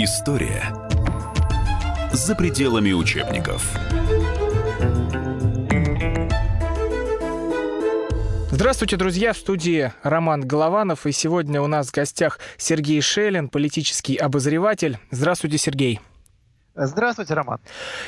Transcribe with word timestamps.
История 0.00 0.62
за 2.12 2.36
пределами 2.36 2.92
учебников. 2.92 3.68
Здравствуйте, 8.52 8.96
друзья! 8.96 9.32
В 9.32 9.38
студии 9.38 9.92
Роман 10.04 10.46
Голованов. 10.46 11.04
И 11.04 11.10
сегодня 11.10 11.60
у 11.60 11.66
нас 11.66 11.88
в 11.88 11.92
гостях 11.92 12.38
Сергей 12.58 13.00
Шелин, 13.00 13.48
политический 13.48 14.14
обозреватель. 14.14 14.98
Здравствуйте, 15.10 15.58
Сергей. 15.58 15.98
Здравствуйте, 16.80 17.34
Роман. 17.34 17.58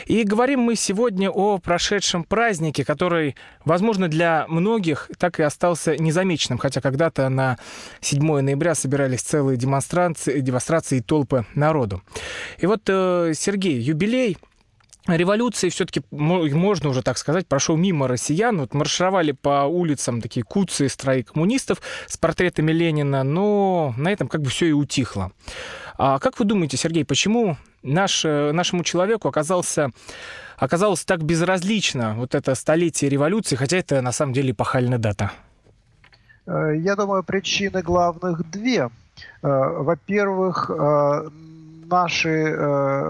И 0.06 0.22
говорим 0.22 0.60
мы 0.60 0.76
сегодня 0.76 1.28
о 1.28 1.58
прошедшем 1.58 2.22
празднике, 2.22 2.84
который, 2.84 3.34
возможно, 3.64 4.06
для 4.06 4.46
многих 4.46 5.10
так 5.18 5.40
и 5.40 5.42
остался 5.42 5.96
незамеченным, 5.96 6.56
хотя 6.58 6.80
когда-то 6.80 7.28
на 7.30 7.58
7 8.00 8.22
ноября 8.40 8.76
собирались 8.76 9.22
целые 9.22 9.56
демонстрации, 9.56 10.38
демонстрации 10.38 10.98
и 10.98 11.00
толпы 11.00 11.46
народу. 11.56 12.00
И 12.58 12.66
вот, 12.66 12.82
э, 12.86 13.32
Сергей, 13.34 13.80
юбилей 13.80 14.38
революции 15.08 15.68
все-таки, 15.68 16.02
можно 16.12 16.90
уже 16.90 17.02
так 17.02 17.18
сказать, 17.18 17.48
прошел 17.48 17.76
мимо 17.76 18.06
россиян. 18.06 18.56
Вот 18.60 18.72
маршировали 18.72 19.32
по 19.32 19.64
улицам 19.64 20.20
такие 20.20 20.44
куцы 20.44 20.88
строи 20.88 21.22
коммунистов 21.22 21.82
с 22.06 22.16
портретами 22.16 22.70
Ленина, 22.70 23.24
но 23.24 23.94
на 23.96 24.12
этом 24.12 24.28
как 24.28 24.42
бы 24.42 24.50
все 24.50 24.66
и 24.66 24.72
утихло. 24.72 25.32
А 25.98 26.20
как 26.20 26.38
вы 26.38 26.44
думаете, 26.44 26.76
Сергей, 26.76 27.04
почему 27.04 27.56
наш, 27.82 28.24
э, 28.24 28.52
нашему 28.52 28.84
человеку 28.84 29.28
оказался, 29.28 29.90
оказалось 30.56 31.04
так 31.04 31.22
безразлично 31.22 32.14
вот 32.16 32.34
это 32.34 32.54
столетие 32.54 33.10
революции, 33.10 33.56
хотя 33.56 33.78
это 33.78 34.00
на 34.02 34.12
самом 34.12 34.32
деле 34.32 34.50
эпохальная 34.52 34.98
дата? 34.98 35.30
Э, 36.46 36.76
я 36.76 36.96
думаю, 36.96 37.22
причины 37.22 37.82
главных 37.82 38.50
две. 38.50 38.88
Э, 38.88 38.88
во-первых, 39.42 40.70
наши 41.90 42.54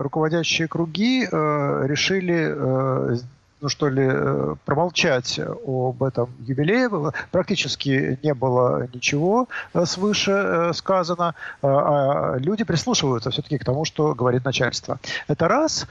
руководящие 0.03 0.67
круги 0.67 1.27
решили 1.27 3.21
ну 3.61 3.69
что 3.69 3.89
ли, 3.89 4.07
э, 4.07 4.55
промолчать 4.65 5.39
об 5.39 6.03
этом 6.03 6.31
юбилее. 6.41 6.91
Практически 7.31 8.19
не 8.23 8.35
было 8.35 8.89
ничего 8.93 9.49
э, 9.75 9.85
свыше 9.85 10.33
э, 10.33 10.73
сказано. 10.73 11.35
А 11.63 12.37
люди 12.39 12.65
прислушиваются 12.65 13.31
все-таки 13.31 13.59
к 13.59 13.65
тому, 13.65 13.85
что 13.85 14.15
говорит 14.15 14.45
начальство. 14.45 14.99
Это 15.29 15.49
раз. 15.49 15.87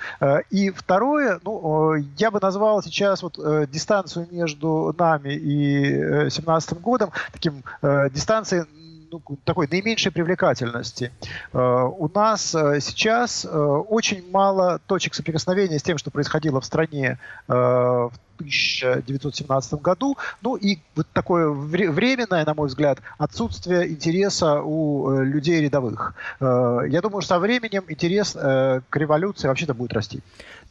И 0.50 0.72
второе, 0.72 1.40
ну, 1.44 1.96
я 2.18 2.32
бы 2.32 2.40
назвал 2.42 2.82
сейчас 2.82 3.24
вот 3.24 3.38
дистанцию 3.70 4.28
между 4.32 4.96
нами 4.98 5.34
и 5.34 6.30
17 6.30 6.82
годом 6.82 7.12
таким 7.32 7.64
дистанцией 7.82 8.66
ну, 9.12 9.22
такой 9.44 9.68
наименьшей 9.68 10.12
привлекательности. 10.12 11.12
Э, 11.54 11.84
у 11.84 12.10
нас 12.14 12.54
э, 12.56 12.80
сейчас 12.82 13.46
э, 13.46 13.50
очень 13.50 14.30
мало 14.32 14.80
точек 14.88 15.14
соприкосновения 15.14 15.80
с 15.80 15.84
тем, 15.84 15.98
что 15.98 16.12
происходило 16.12 16.62
в 16.62 16.66
стране 16.66 17.18
в 17.48 18.12
1917 18.38 19.74
году. 19.82 20.18
Ну 20.42 20.56
и 20.56 20.80
вот 20.96 21.08
такое 21.14 21.50
временное, 21.50 22.46
на 22.46 22.54
мой 22.54 22.68
взгляд, 22.68 23.00
отсутствие 23.18 23.90
интереса 23.90 24.62
у 24.62 25.22
людей 25.22 25.62
рядовых. 25.62 26.14
Я 26.40 27.00
думаю, 27.02 27.22
что 27.22 27.36
со 27.36 27.40
временем 27.40 27.84
интерес 27.88 28.34
к 28.34 28.84
революции 28.94 29.48
вообще-то 29.48 29.74
будет 29.74 29.94
расти. 29.94 30.22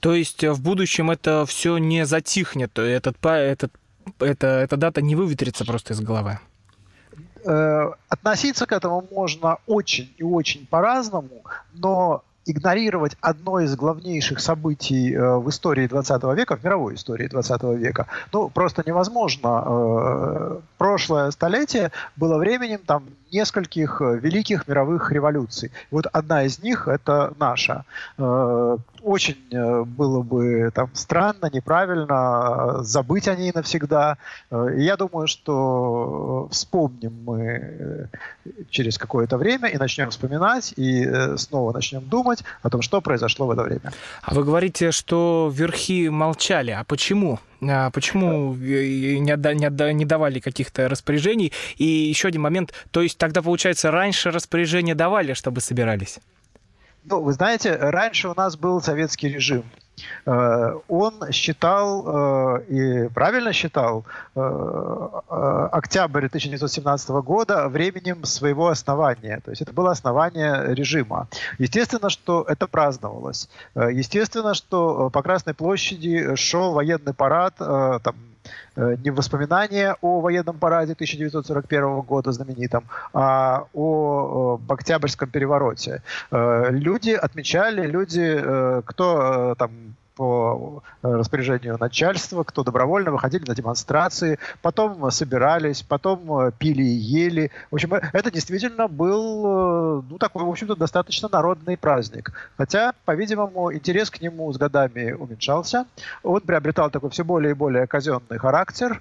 То 0.01 0.15
есть 0.15 0.45
в 0.45 0.63
будущем 0.63 1.11
это 1.11 1.45
все 1.47 1.79
не 1.79 2.07
затихнет, 2.07 2.79
этот, 2.79 3.17
этот, 3.25 3.73
эта, 4.19 4.47
эта 4.47 4.77
дата 4.77 5.03
не 5.03 5.15
выветрится 5.15 5.65
просто 5.65 5.93
из 5.93 6.01
головы? 6.01 6.39
Э, 7.45 7.93
относиться 8.09 8.67
к 8.67 8.73
этому 8.73 9.05
можно 9.11 9.59
очень 9.67 10.13
и 10.19 10.23
очень 10.23 10.67
по-разному, 10.67 11.45
но 11.73 12.23
игнорировать 12.47 13.17
одно 13.21 13.61
из 13.61 13.77
главнейших 13.77 14.41
событий 14.41 15.15
э, 15.15 15.37
в 15.37 15.49
истории 15.51 15.87
20 15.87 16.23
века, 16.35 16.57
в 16.57 16.65
мировой 16.65 16.95
истории 16.95 17.29
20 17.29 17.63
века, 17.79 18.07
ну, 18.33 18.49
просто 18.49 18.83
невозможно. 18.87 19.65
Э, 19.67 20.61
прошлое 20.79 21.31
столетие 21.31 21.93
было 22.17 22.39
временем 22.39 22.81
там 22.87 23.05
нескольких 23.33 24.01
великих 24.01 24.69
мировых 24.69 25.13
революций. 25.13 25.71
Вот 25.91 26.07
одна 26.07 26.45
из 26.45 26.59
них– 26.61 26.89
это 26.89 27.35
наша 27.39 27.85
очень 29.03 29.37
э, 29.51 29.85
было 29.85 30.23
бы 30.23 30.71
там 30.75 30.91
странно, 30.95 31.51
неправильно 31.53 32.83
забыть 32.83 33.29
о 33.29 33.35
ней 33.35 33.53
навсегда. 33.55 34.19
Э, 34.51 34.69
я 34.77 34.97
думаю, 34.97 35.27
что 35.27 36.49
вспомним 36.51 37.13
мы 37.25 38.09
через 38.71 38.99
какое-то 38.99 39.37
время 39.39 39.69
и 39.69 39.79
начнем 39.79 40.11
вспоминать, 40.11 40.75
и 40.77 41.05
э, 41.05 41.37
снова 41.37 41.73
начнем 41.73 42.03
думать 42.09 42.45
о 42.63 42.71
том, 42.71 42.83
что 42.83 43.01
произошло 43.01 43.47
в 43.47 43.51
это 43.51 43.63
время. 43.63 43.93
А 44.23 44.35
вы 44.35 44.45
говорите, 44.45 44.91
что 44.91 45.51
верхи 45.55 46.09
молчали. 46.09 46.71
А 46.73 46.85
почему? 46.85 47.39
А 47.61 47.91
почему 47.91 48.55
не, 48.55 49.31
отда, 49.31 49.53
не, 49.53 49.67
отда, 49.67 49.93
не 49.93 50.05
давали 50.05 50.39
каких-то 50.39 50.89
распоряжений? 50.89 51.53
И 51.77 51.85
еще 51.85 52.29
один 52.29 52.43
момент, 52.43 52.73
то 52.91 53.03
есть 53.03 53.19
тогда, 53.19 53.43
получается, 53.43 53.91
раньше 53.91 54.31
распоряжения 54.31 54.95
давали, 54.95 55.33
чтобы 55.33 55.61
собирались? 55.61 56.19
Ну, 57.05 57.21
вы 57.23 57.33
знаете, 57.33 57.75
раньше 57.75 58.29
у 58.29 58.35
нас 58.35 58.57
был 58.57 58.81
советский 58.83 59.29
режим. 59.29 59.65
Э, 60.27 60.75
он 60.89 61.33
считал, 61.33 62.05
э, 62.07 62.63
и 62.69 63.09
правильно 63.09 63.53
считал, 63.53 64.05
э, 64.35 65.21
октябрь 65.73 66.27
1917 66.27 67.23
года 67.23 67.69
временем 67.69 68.25
своего 68.25 68.69
основания. 68.69 69.41
То 69.45 69.51
есть 69.51 69.63
это 69.63 69.73
было 69.73 69.91
основание 69.91 70.75
режима. 70.75 71.29
Естественно, 71.59 72.11
что 72.11 72.45
это 72.49 72.67
праздновалось. 72.67 73.49
Естественно, 73.75 74.55
что 74.55 75.11
по 75.11 75.23
Красной 75.23 75.55
площади 75.55 76.35
шел 76.37 76.73
военный 76.73 77.15
парад, 77.15 77.55
там, 77.57 78.15
не 78.77 79.11
воспоминания 79.11 79.97
о 80.01 80.21
военном 80.21 80.59
параде 80.59 80.93
1941 80.93 82.01
года 82.03 82.33
знаменитом, 82.33 82.85
а 83.13 83.65
о, 83.75 84.59
о 84.69 84.73
Октябрьском 84.73 85.29
перевороте. 85.31 86.03
Э, 86.31 86.69
люди 86.71 87.11
отмечали, 87.11 87.87
люди, 87.87 88.41
э, 88.41 88.83
кто 88.85 89.55
там 89.59 89.71
по 90.19 90.83
э, 91.03 91.15
распоряжению 91.15 91.79
начальства, 91.79 92.43
кто 92.43 92.65
добровольно 92.65 93.13
выходили 93.13 93.45
на 93.47 93.55
демонстрации, 93.55 94.41
потом 94.63 95.09
собирались, 95.13 95.83
потом 95.83 96.41
э, 96.41 96.51
пили 96.59 96.83
и 96.83 96.97
ели. 97.23 97.53
В 97.71 97.77
общем, 97.77 97.95
э, 97.95 98.01
это 98.13 98.33
действительно 98.33 98.89
был, 98.89 100.03
ну, 100.11 100.19
такой, 100.19 100.43
в 100.43 100.49
общем-то, 100.49 100.75
достаточно 100.75 101.29
народный 101.31 101.77
праздник. 101.77 102.33
Хотя, 102.57 102.95
по-видимому, 103.05 103.73
интерес 103.73 104.11
к 104.11 104.21
нему 104.21 104.53
с 104.53 104.59
годами 104.59 105.13
уменьшался. 105.13 105.87
Он 106.25 106.41
приобретал 106.41 106.91
такой 106.91 107.11
все 107.11 107.23
более 107.23 107.53
и 107.53 107.55
более 107.55 107.87
казенный 107.87 108.39
характер. 108.39 109.01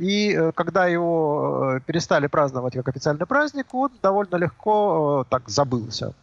И 0.00 0.50
когда 0.54 0.86
его 0.86 1.78
перестали 1.86 2.26
праздновать 2.26 2.74
как 2.74 2.88
официальный 2.88 3.26
праздник, 3.26 3.66
он 3.72 3.90
довольно 4.02 4.36
легко 4.36 5.24
так 5.30 5.48
забылся. 5.48 6.14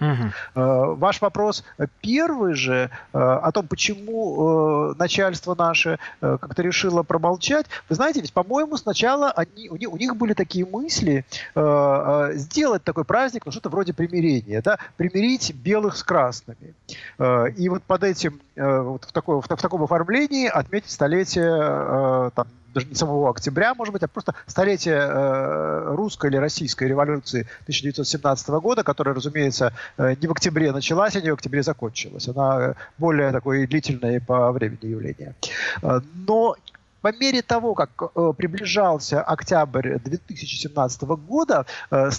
Угу. 0.00 0.94
Ваш 0.96 1.20
вопрос 1.20 1.64
первый 2.00 2.54
же 2.54 2.90
э, 3.12 3.18
о 3.18 3.52
том, 3.52 3.66
почему 3.68 4.90
э, 4.90 4.94
начальство 4.98 5.54
наше 5.54 5.98
как-то 6.20 6.62
решило 6.62 7.02
промолчать. 7.02 7.66
Вы 7.88 7.94
знаете, 7.94 8.20
ведь, 8.20 8.32
по-моему, 8.32 8.76
сначала 8.76 9.30
они, 9.30 9.68
у, 9.68 9.76
них, 9.76 9.92
у 9.92 9.96
них 9.96 10.16
были 10.16 10.32
такие 10.34 10.66
мысли 10.66 11.24
сделать 11.54 12.84
такой 12.84 13.04
праздник, 13.04 13.46
ну 13.46 13.52
что-то 13.52 13.68
вроде 13.68 13.92
примирения, 13.92 14.62
да, 14.62 14.78
примирить 14.96 15.54
белых 15.54 15.96
с 15.96 16.02
красными. 16.02 16.74
И 17.56 17.68
вот 17.68 17.82
под 17.82 18.04
этим, 18.04 18.40
вот 18.56 19.04
в, 19.04 19.12
такой, 19.12 19.40
в, 19.40 19.44
в 19.44 19.48
таком 19.48 19.82
оформлении 19.82 20.48
отметить 20.48 20.90
столетие 20.90 22.30
там, 22.34 22.46
даже 22.74 22.86
не 22.86 22.94
самого 22.94 23.30
октября, 23.30 23.74
может 23.74 23.92
быть, 23.92 24.02
а 24.02 24.08
просто 24.08 24.34
столетие 24.46 24.96
э, 24.96 25.94
русской 25.94 26.30
или 26.30 26.36
российской 26.36 26.88
революции 26.88 27.46
1917 27.62 28.48
года, 28.48 28.82
которая, 28.82 29.14
разумеется, 29.14 29.72
э, 29.96 30.14
не 30.20 30.26
в 30.26 30.32
октябре 30.32 30.72
началась, 30.72 31.16
а 31.16 31.20
не 31.20 31.30
в 31.30 31.34
октябре 31.34 31.62
закончилась. 31.62 32.28
Она 32.28 32.74
более 32.98 33.32
такое 33.32 33.66
длительное 33.66 34.20
по 34.20 34.52
времени 34.52 34.90
явление. 34.90 35.34
Э, 35.82 36.00
но 36.26 36.56
по 37.04 37.12
мере 37.12 37.42
того, 37.42 37.74
как 37.74 37.90
э, 38.14 38.32
приближался 38.36 39.22
октябрь 39.22 39.98
2017 39.98 41.02
года, 41.02 41.66
э, 41.90 42.10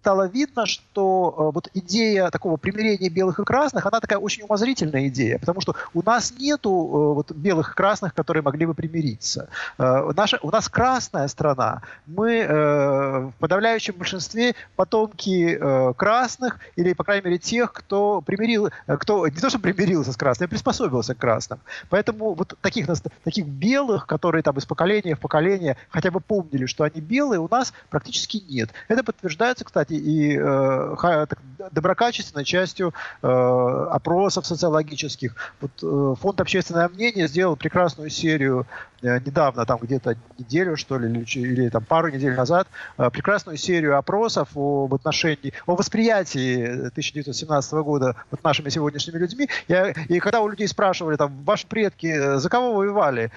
стало 0.00 0.28
видно, 0.28 0.66
что 0.66 1.34
э, 1.36 1.54
вот 1.54 1.68
идея 1.74 2.30
такого 2.30 2.56
примирения 2.56 3.08
белых 3.08 3.40
и 3.40 3.44
красных, 3.44 3.84
она 3.86 4.00
такая 4.00 4.18
очень 4.18 4.44
умозрительная 4.44 5.08
идея, 5.08 5.38
потому 5.38 5.60
что 5.60 5.74
у 5.94 6.02
нас 6.02 6.32
нету 6.38 6.70
э, 6.70 7.14
вот 7.14 7.32
белых 7.32 7.72
и 7.72 7.74
красных, 7.74 8.14
которые 8.14 8.42
могли 8.42 8.66
бы 8.66 8.74
примириться. 8.74 9.48
Э, 9.78 10.10
наша, 10.16 10.38
у 10.42 10.50
нас 10.50 10.68
красная 10.68 11.28
страна, 11.28 11.82
мы 12.06 12.46
в 12.48 13.32
подавляющем 13.38 13.94
большинстве 13.96 14.54
потомки 14.76 15.58
красных, 15.96 16.58
или, 16.76 16.92
по 16.92 17.04
крайней 17.04 17.24
мере, 17.24 17.38
тех, 17.38 17.72
кто 17.72 18.20
примирил, 18.20 18.70
кто 18.86 19.26
не 19.26 19.36
то, 19.36 19.50
что 19.50 19.58
примирился 19.58 20.12
с 20.12 20.16
красным, 20.16 20.46
а 20.46 20.50
приспособился 20.50 21.14
к 21.14 21.18
красным. 21.18 21.60
Поэтому 21.90 22.34
вот 22.34 22.54
таких, 22.60 22.86
таких 23.24 23.46
белых, 23.46 24.06
которые 24.06 24.42
там 24.42 24.56
из 24.58 24.66
поколения 24.66 25.14
в 25.14 25.20
поколение 25.20 25.76
хотя 25.90 26.10
бы 26.10 26.20
помнили, 26.20 26.66
что 26.66 26.84
они 26.84 27.00
белые, 27.00 27.40
у 27.40 27.48
нас 27.48 27.72
практически 27.90 28.42
нет. 28.48 28.70
Это 28.88 29.02
подтверждается, 29.02 29.64
кстати, 29.64 29.87
и 29.90 30.38
э, 30.38 31.26
доброкачественной 31.72 32.44
частью 32.44 32.94
опросов 33.20 34.46
социологических. 34.46 35.34
Вот 35.60 36.18
фонд 36.18 36.40
«Общественное 36.40 36.88
мнение» 36.88 37.26
сделал 37.28 37.56
прекрасную 37.56 38.10
серию 38.10 38.66
недавно, 39.02 39.64
там 39.64 39.78
где-то 39.80 40.16
неделю, 40.38 40.76
что 40.76 40.98
ли, 40.98 41.08
или, 41.08 41.40
или 41.40 41.68
там 41.68 41.84
пару 41.84 42.08
недель 42.08 42.34
назад, 42.34 42.68
прекрасную 42.96 43.56
серию 43.56 43.96
опросов 43.96 44.48
об 44.54 44.94
отношении, 44.94 45.52
о 45.66 45.76
восприятии 45.76 46.88
1917 46.88 47.72
года 47.74 48.16
вот 48.30 48.42
нашими 48.42 48.68
сегодняшними 48.68 49.18
людьми. 49.18 49.48
Я, 49.68 49.90
и 49.90 50.18
когда 50.18 50.40
у 50.40 50.48
людей 50.48 50.68
спрашивали, 50.68 51.16
там, 51.16 51.32
ваши 51.44 51.66
предки, 51.66 52.38
за 52.38 52.48
кого 52.48 52.74
воевали? 52.74 53.30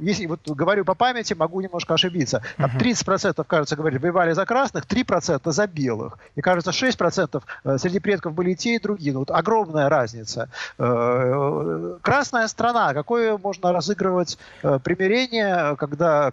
Если 0.00 0.26
вот 0.26 0.48
говорю 0.48 0.84
по 0.84 0.94
памяти, 0.94 1.34
могу 1.34 1.60
немножко 1.60 1.94
ошибиться. 1.94 2.42
Там 2.56 2.70
30% 2.78 3.44
кажется, 3.44 3.76
говорили, 3.76 3.98
воевали 3.98 4.32
за 4.32 4.46
красных, 4.46 4.86
3% 4.86 5.50
за 5.50 5.66
белых. 5.66 6.18
И 6.36 6.40
кажется, 6.40 6.70
6% 6.70 7.42
э, 7.64 7.78
среди 7.78 7.98
предков 8.00 8.34
были 8.34 8.50
и 8.50 8.56
те, 8.56 8.76
и 8.76 8.78
другие. 8.78 9.12
Ну, 9.12 9.20
вот 9.20 9.30
огромная 9.30 9.88
разница. 9.88 10.48
Э, 10.78 11.98
красная 12.02 12.48
страна. 12.48 12.94
Какое 12.94 13.38
можно 13.38 13.72
разыгрывать 13.72 14.38
э, 14.62 14.78
примирение, 15.02 15.76
когда 15.76 16.30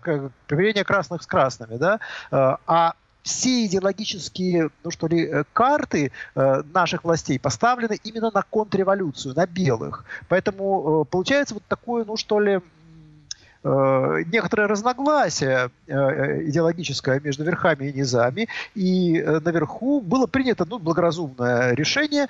примирение 0.48 0.84
красных 0.84 1.24
с 1.24 1.28
красными, 1.28 1.78
да? 1.78 2.00
А 2.32 2.94
все 3.24 3.66
идеологические, 3.66 4.70
ну 4.84 4.92
что 4.92 5.08
ли, 5.08 5.44
карты 5.54 6.12
э, 6.36 6.64
наших 6.74 7.04
властей 7.04 7.38
поставлены 7.38 8.00
именно 8.04 8.32
на 8.34 8.44
контрреволюцию, 8.44 9.36
на 9.36 9.46
белых. 9.46 10.06
Поэтому 10.30 11.02
э, 11.02 11.06
получается 11.06 11.54
вот 11.54 11.64
такое, 11.68 12.06
ну 12.06 12.16
что 12.16 12.40
ли, 12.40 12.54
Э, 12.56 12.62
некоторое 13.64 14.68
разногласие 14.68 15.70
э, 15.88 16.44
идеологическое 16.44 17.20
между 17.20 17.44
верхами 17.44 17.88
и 17.88 17.94
низами, 17.94 18.48
и 18.74 19.20
э, 19.20 19.40
наверху 19.40 20.02
было 20.02 20.28
принято 20.28 20.66
ну, 20.66 20.80
благоразумное 20.80 21.74
решение 21.74 22.28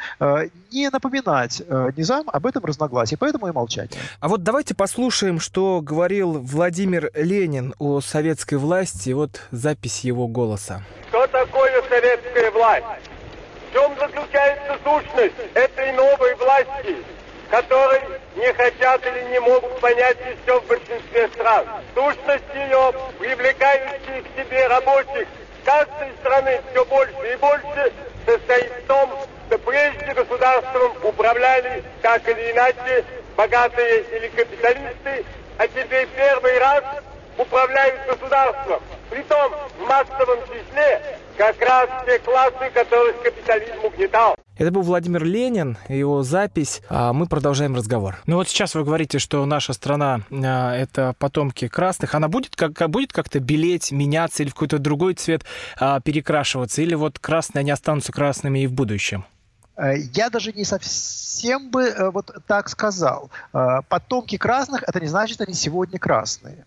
не 0.71 0.89
напоминать 0.89 1.61
низам 1.95 2.29
об 2.31 2.45
этом 2.45 2.65
разногласии, 2.65 3.15
поэтому 3.15 3.47
и 3.47 3.51
молчание. 3.51 3.99
А 4.19 4.27
вот 4.27 4.43
давайте 4.43 4.75
послушаем, 4.75 5.39
что 5.39 5.81
говорил 5.81 6.39
Владимир 6.39 7.11
Ленин 7.13 7.73
о 7.79 8.01
советской 8.01 8.55
власти, 8.55 9.11
вот 9.11 9.41
запись 9.51 10.03
его 10.03 10.27
голоса. 10.27 10.81
Что 11.09 11.27
такое 11.27 11.81
советская 11.89 12.51
власть? 12.51 12.85
В 13.69 13.73
чем 13.73 13.91
заключается 13.99 14.77
сущность 14.83 15.35
этой 15.53 15.91
новой 15.93 16.35
власти? 16.35 17.18
Который 17.49 18.01
не 18.35 18.53
хотят 18.53 19.05
или 19.05 19.31
не 19.31 19.39
могут 19.39 19.79
понять 19.79 20.17
еще 20.19 20.59
в 20.59 20.65
большинстве 20.67 21.27
стран. 21.29 21.65
Сущность 21.95 22.43
ее, 22.53 22.93
привлекающая 23.19 24.23
к 24.23 24.39
себе 24.39 24.67
рабочих 24.67 25.27
каждой 25.65 26.11
страны 26.19 26.61
все 26.71 26.85
больше 26.85 27.33
и 27.33 27.35
больше, 27.37 27.93
состоит 28.25 28.71
в 28.71 28.87
том, 28.87 29.09
что 29.47 29.57
прежде 29.59 30.13
государством 30.13 30.91
управляли 31.03 31.83
так 32.01 32.27
или 32.27 32.51
иначе 32.51 33.03
богатые 33.35 34.01
или 34.01 34.27
капиталисты, 34.27 35.25
а 35.57 35.67
теперь 35.67 36.07
первый 36.15 36.57
раз 36.59 36.83
управляют 37.37 37.99
государством. 38.07 38.81
Притом 39.09 39.51
в 39.79 39.87
массовом 39.87 40.39
числе 40.47 41.19
как 41.37 41.59
раз 41.61 41.89
те 42.05 42.19
классы, 42.19 42.69
которых 42.73 43.21
капитализм 43.21 43.85
угнетал. 43.85 44.35
Это 44.57 44.71
был 44.71 44.81
Владимир 44.81 45.23
Ленин, 45.23 45.77
его 45.87 46.21
запись. 46.21 46.81
А 46.89 47.13
мы 47.13 47.27
продолжаем 47.27 47.75
разговор. 47.75 48.17
Ну 48.25 48.35
вот 48.35 48.49
сейчас 48.49 48.75
вы 48.75 48.83
говорите, 48.83 49.17
что 49.17 49.45
наша 49.45 49.71
страна 49.71 50.19
а, 50.31 50.75
это 50.75 51.15
потомки 51.17 51.69
красных. 51.69 52.13
Она 52.13 52.27
будет 52.27 52.57
как 52.57 52.89
будет 52.89 53.13
как-то 53.13 53.39
белеть, 53.39 53.93
меняться 53.93 54.43
или 54.43 54.49
в 54.49 54.53
какой-то 54.53 54.79
другой 54.79 55.13
цвет 55.13 55.43
а, 55.79 56.01
перекрашиваться, 56.01 56.81
или 56.81 56.93
вот 56.93 57.19
красные 57.19 57.61
они 57.61 57.71
останутся 57.71 58.11
красными 58.11 58.59
и 58.59 58.67
в 58.67 58.73
будущем? 58.73 59.25
Э, 59.79 59.97
я 59.97 60.29
даже 60.29 60.51
не 60.51 60.65
совсем 60.65 61.69
бы 61.69 61.83
э, 61.83 62.11
вот 62.11 62.31
так 62.45 62.67
сказал. 62.67 63.31
Э, 63.53 63.79
потомки 63.87 64.37
красных 64.37 64.83
это 64.83 64.99
не 64.99 65.07
значит, 65.07 65.35
что 65.35 65.45
они 65.45 65.53
сегодня 65.53 65.97
красные 65.99 66.65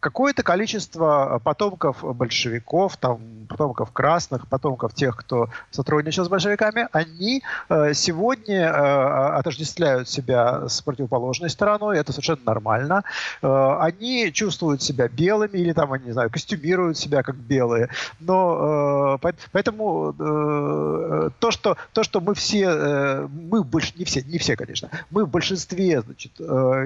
какое-то 0.00 0.42
количество 0.42 1.40
потомков 1.44 2.02
большевиков, 2.16 2.96
там, 2.96 3.20
потомков 3.48 3.92
красных, 3.92 4.48
потомков 4.48 4.94
тех, 4.94 5.16
кто 5.16 5.48
сотрудничал 5.70 6.24
с 6.24 6.28
большевиками, 6.28 6.88
они 6.92 7.42
э, 7.68 7.92
сегодня 7.94 8.62
э, 8.62 9.38
отождествляют 9.38 10.08
себя 10.08 10.68
с 10.68 10.80
противоположной 10.80 11.50
стороной, 11.50 11.98
это 11.98 12.12
совершенно 12.12 12.40
нормально. 12.46 13.04
Э, 13.42 13.76
они 13.80 14.32
чувствуют 14.32 14.82
себя 14.82 15.08
белыми 15.08 15.58
или 15.58 15.72
там, 15.72 15.94
не 16.02 16.12
знаю, 16.12 16.30
костюмируют 16.30 16.96
себя 16.96 17.22
как 17.22 17.36
белые. 17.36 17.90
Но 18.20 19.18
э, 19.22 19.32
поэтому 19.52 20.14
э, 20.18 21.30
то, 21.38 21.50
что, 21.50 21.76
то, 21.92 22.02
что 22.02 22.20
мы 22.20 22.34
все, 22.34 22.68
э, 22.68 23.28
мы 23.28 23.62
больше, 23.62 23.92
не 23.96 24.04
все, 24.04 24.22
не 24.22 24.38
все, 24.38 24.56
конечно, 24.56 24.88
мы 25.10 25.26
в 25.26 25.28
большинстве 25.30 26.00
значит, 26.00 26.32
э, 26.38 26.84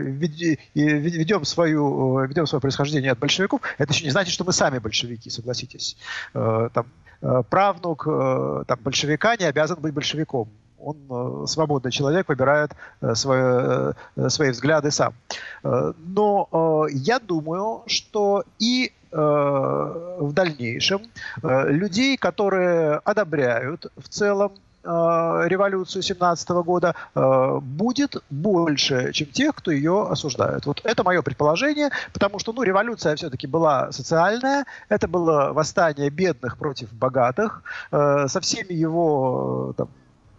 ведем, 0.74 1.44
свою, 1.44 2.18
э, 2.18 2.26
ведем 2.26 2.46
свое 2.46 2.60
происхождение 2.60 3.03
от 3.08 3.18
большевиков, 3.18 3.60
это 3.78 3.92
еще 3.92 4.04
не 4.04 4.10
значит, 4.10 4.32
что 4.32 4.44
мы 4.44 4.52
сами 4.52 4.78
большевики, 4.78 5.30
согласитесь. 5.30 5.96
Э, 6.34 6.68
там, 6.72 6.86
э, 7.22 7.42
правнук 7.48 8.06
э, 8.06 8.64
там, 8.66 8.78
большевика 8.82 9.36
не 9.36 9.44
обязан 9.44 9.80
быть 9.80 9.94
большевиком. 9.94 10.48
Он 10.78 11.46
свободный 11.48 11.90
человек, 11.90 12.28
выбирает 12.28 12.72
свои, 13.14 13.94
свои 14.28 14.50
взгляды 14.50 14.90
сам. 14.90 15.14
Но 15.62 16.86
я 16.90 17.18
думаю, 17.18 17.84
что 17.86 18.44
и 18.58 18.92
в 19.10 20.30
дальнейшем 20.32 21.00
людей, 21.42 22.18
которые 22.18 22.96
одобряют 22.96 23.86
в 23.96 24.10
целом 24.10 24.52
революцию 24.84 26.02
17 26.02 26.48
года 26.50 26.94
э, 27.14 27.58
будет 27.60 28.22
больше, 28.30 29.12
чем 29.12 29.28
тех, 29.28 29.54
кто 29.54 29.70
ее 29.70 30.06
осуждает. 30.08 30.66
Вот 30.66 30.80
это 30.84 31.02
мое 31.02 31.22
предположение, 31.22 31.90
потому 32.12 32.38
что 32.38 32.52
ну, 32.52 32.62
революция 32.62 33.16
все-таки 33.16 33.46
была 33.46 33.92
социальная, 33.92 34.64
это 34.88 35.08
было 35.08 35.52
восстание 35.52 36.10
бедных 36.10 36.58
против 36.58 36.92
богатых, 36.92 37.62
э, 37.92 38.26
со 38.28 38.40
всеми 38.40 38.72
его 38.72 39.74
там, 39.76 39.88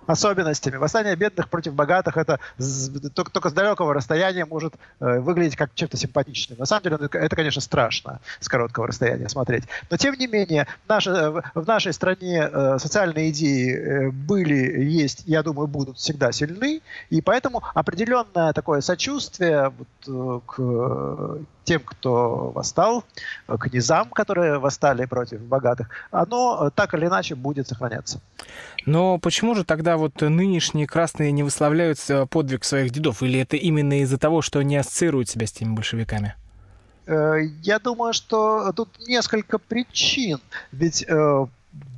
особенностями. 0.07 0.77
Восстание 0.77 1.15
бедных 1.15 1.49
против 1.49 1.73
богатых 1.73 2.17
это 2.17 2.39
только, 3.13 3.31
только 3.31 3.49
с 3.49 3.53
далекого 3.53 3.93
расстояния 3.93 4.45
может 4.45 4.75
э, 4.99 5.19
выглядеть 5.19 5.55
как 5.55 5.73
чем-то 5.73 5.97
симпатичным. 5.97 6.59
На 6.59 6.65
самом 6.65 6.83
деле 6.83 6.97
это, 7.01 7.17
это, 7.17 7.35
конечно, 7.35 7.61
страшно 7.61 8.19
с 8.39 8.47
короткого 8.47 8.87
расстояния 8.87 9.29
смотреть. 9.29 9.63
Но 9.89 9.97
тем 9.97 10.15
не 10.15 10.27
менее, 10.27 10.67
наша, 10.87 11.43
в 11.53 11.67
нашей 11.67 11.93
стране 11.93 12.49
э, 12.51 12.77
социальные 12.79 13.31
идеи 13.31 13.75
э, 13.75 14.11
были, 14.11 14.83
есть, 14.83 15.23
я 15.25 15.43
думаю, 15.43 15.67
будут 15.67 15.97
всегда 15.97 16.31
сильны, 16.31 16.81
и 17.09 17.21
поэтому 17.21 17.63
определенное 17.73 18.53
такое 18.53 18.81
сочувствие 18.81 19.71
вот, 20.05 20.43
к 20.45 21.39
тем, 21.65 21.81
кто 21.83 22.51
восстал, 22.51 23.03
к 23.47 23.73
низам, 23.73 24.09
которые 24.09 24.59
восстали 24.59 25.05
против 25.05 25.41
богатых, 25.41 25.89
оно 26.11 26.71
так 26.73 26.93
или 26.93 27.07
иначе 27.07 27.35
будет 27.35 27.67
сохраняться. 27.67 28.21
Но 28.85 29.17
почему 29.17 29.55
же 29.55 29.63
тогда 29.65 29.97
вот 29.97 30.21
нынешние 30.21 30.87
красные 30.87 31.31
не 31.31 31.43
выславляют 31.43 31.99
подвиг 32.29 32.63
своих 32.63 32.91
дедов? 32.91 33.23
Или 33.23 33.39
это 33.39 33.57
именно 33.57 34.01
из-за 34.01 34.17
того, 34.17 34.41
что 34.41 34.59
они 34.59 34.77
ассоциируют 34.77 35.27
себя 35.27 35.47
с 35.47 35.51
теми 35.51 35.73
большевиками? 35.73 36.35
Э, 37.07 37.39
я 37.61 37.79
думаю, 37.79 38.13
что 38.13 38.71
тут 38.73 38.89
несколько 39.07 39.57
причин. 39.57 40.39
Ведь 40.71 41.03
э, 41.07 41.45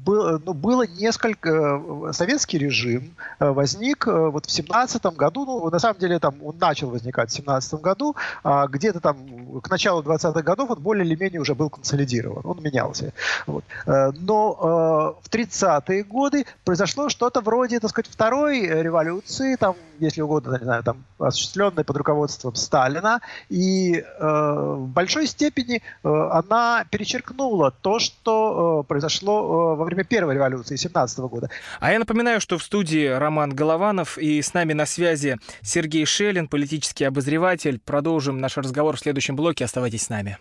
было, 0.07 0.41
ну, 0.43 0.53
было 0.53 0.87
несколько... 0.87 1.49
Э, 1.49 2.13
советский 2.13 2.57
режим 2.57 3.15
э, 3.39 3.49
возник 3.49 4.07
э, 4.07 4.29
вот 4.29 4.45
в 4.45 4.51
семнадцатом 4.51 5.15
году, 5.15 5.45
ну, 5.45 5.69
на 5.69 5.79
самом 5.79 5.99
деле 5.99 6.19
там 6.19 6.35
он 6.43 6.57
начал 6.57 6.89
возникать 6.89 7.29
в 7.29 7.33
семнадцатом 7.33 7.81
году, 7.81 8.15
а 8.43 8.67
где-то 8.67 9.01
там 9.01 9.17
к 9.61 9.69
началу 9.69 10.01
20-х 10.01 10.41
годов 10.41 10.71
он 10.71 10.79
более 10.79 11.05
или 11.05 11.15
менее 11.15 11.41
уже 11.41 11.55
был 11.55 11.69
консолидирован, 11.69 12.41
он 12.45 12.61
менялся. 12.63 13.11
Вот. 13.45 13.63
Но 13.85 15.17
в 15.21 15.29
30-е 15.29 16.03
годы 16.03 16.45
произошло 16.63 17.09
что-то 17.09 17.41
вроде, 17.41 17.79
так 17.79 17.89
сказать, 17.89 18.09
второй 18.11 18.67
революции, 18.67 19.55
там, 19.55 19.75
если 19.99 20.21
угодно, 20.21 20.57
не 20.57 20.63
знаю, 20.63 20.83
там, 20.83 21.03
осуществленной 21.19 21.83
под 21.83 21.97
руководством 21.97 22.55
Сталина, 22.55 23.19
и 23.49 24.03
в 24.19 24.87
большой 24.87 25.27
степени 25.27 25.81
она 26.03 26.85
перечеркнула 26.89 27.71
то, 27.71 27.99
что 27.99 28.85
произошло 28.87 29.75
во 29.75 29.83
время 29.83 29.96
время 29.97 30.03
первой 30.03 30.35
революции 30.35 30.75
17 30.75 31.19
года. 31.19 31.49
А 31.79 31.91
я 31.91 31.99
напоминаю, 31.99 32.39
что 32.39 32.57
в 32.57 32.63
студии 32.63 33.07
Роман 33.07 33.53
Голованов 33.53 34.17
и 34.17 34.41
с 34.41 34.53
нами 34.53 34.73
на 34.73 34.85
связи 34.85 35.37
Сергей 35.61 36.05
Шелин, 36.05 36.47
политический 36.47 37.05
обозреватель. 37.05 37.79
Продолжим 37.83 38.39
наш 38.39 38.57
разговор 38.57 38.95
в 38.95 38.99
следующем 38.99 39.35
блоке. 39.35 39.65
Оставайтесь 39.65 40.03
с 40.03 40.09
нами. 40.09 40.37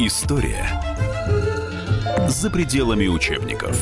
История 0.00 0.64
за 2.28 2.50
пределами 2.50 3.08
учебников. 3.08 3.76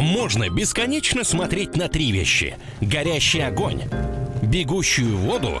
Можно 0.00 0.48
бесконечно 0.48 1.24
смотреть 1.24 1.76
на 1.76 1.88
три 1.88 2.10
вещи. 2.10 2.56
Горящий 2.80 3.40
огонь, 3.40 3.82
бегущую 4.42 5.16
воду 5.18 5.60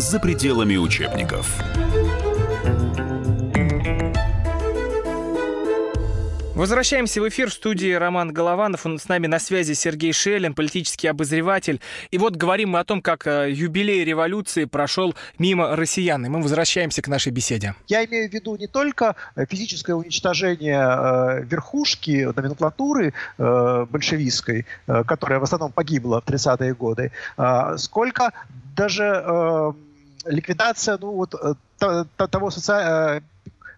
за 0.00 0.18
пределами 0.18 0.76
учебников. 0.76 1.46
Возвращаемся 6.60 7.22
в 7.22 7.28
эфир 7.28 7.48
в 7.48 7.54
студии 7.54 7.90
Роман 7.92 8.34
Голованов. 8.34 8.84
Он 8.84 8.98
с 8.98 9.08
нами 9.08 9.26
на 9.26 9.38
связи 9.38 9.72
Сергей 9.72 10.12
Шелин, 10.12 10.52
политический 10.52 11.08
обозреватель. 11.08 11.80
И 12.10 12.18
вот 12.18 12.36
говорим 12.36 12.72
мы 12.72 12.80
о 12.80 12.84
том, 12.84 13.00
как 13.00 13.26
э, 13.26 13.50
юбилей 13.50 14.04
революции 14.04 14.66
прошел 14.66 15.14
мимо 15.38 15.74
россиян. 15.74 16.26
И 16.26 16.28
мы 16.28 16.42
возвращаемся 16.42 17.00
к 17.00 17.08
нашей 17.08 17.32
беседе. 17.32 17.74
Я 17.88 18.04
имею 18.04 18.28
в 18.28 18.32
виду 18.34 18.56
не 18.56 18.66
только 18.66 19.16
э, 19.36 19.46
физическое 19.48 19.94
уничтожение 19.94 20.82
э, 20.82 21.44
верхушки 21.44 22.28
номенклатуры 22.36 23.14
большевистской, 23.38 24.66
которая 24.86 25.40
в 25.40 25.44
основном 25.44 25.72
погибла 25.72 26.20
в 26.20 26.28
30-е 26.28 26.74
годы, 26.74 27.10
а 27.38 27.78
сколько 27.78 28.32
даже 28.76 29.74
ликвидация 30.26 30.98
ну, 31.00 31.12
вот, 31.12 31.34
того 31.78 32.50
социального 32.50 33.22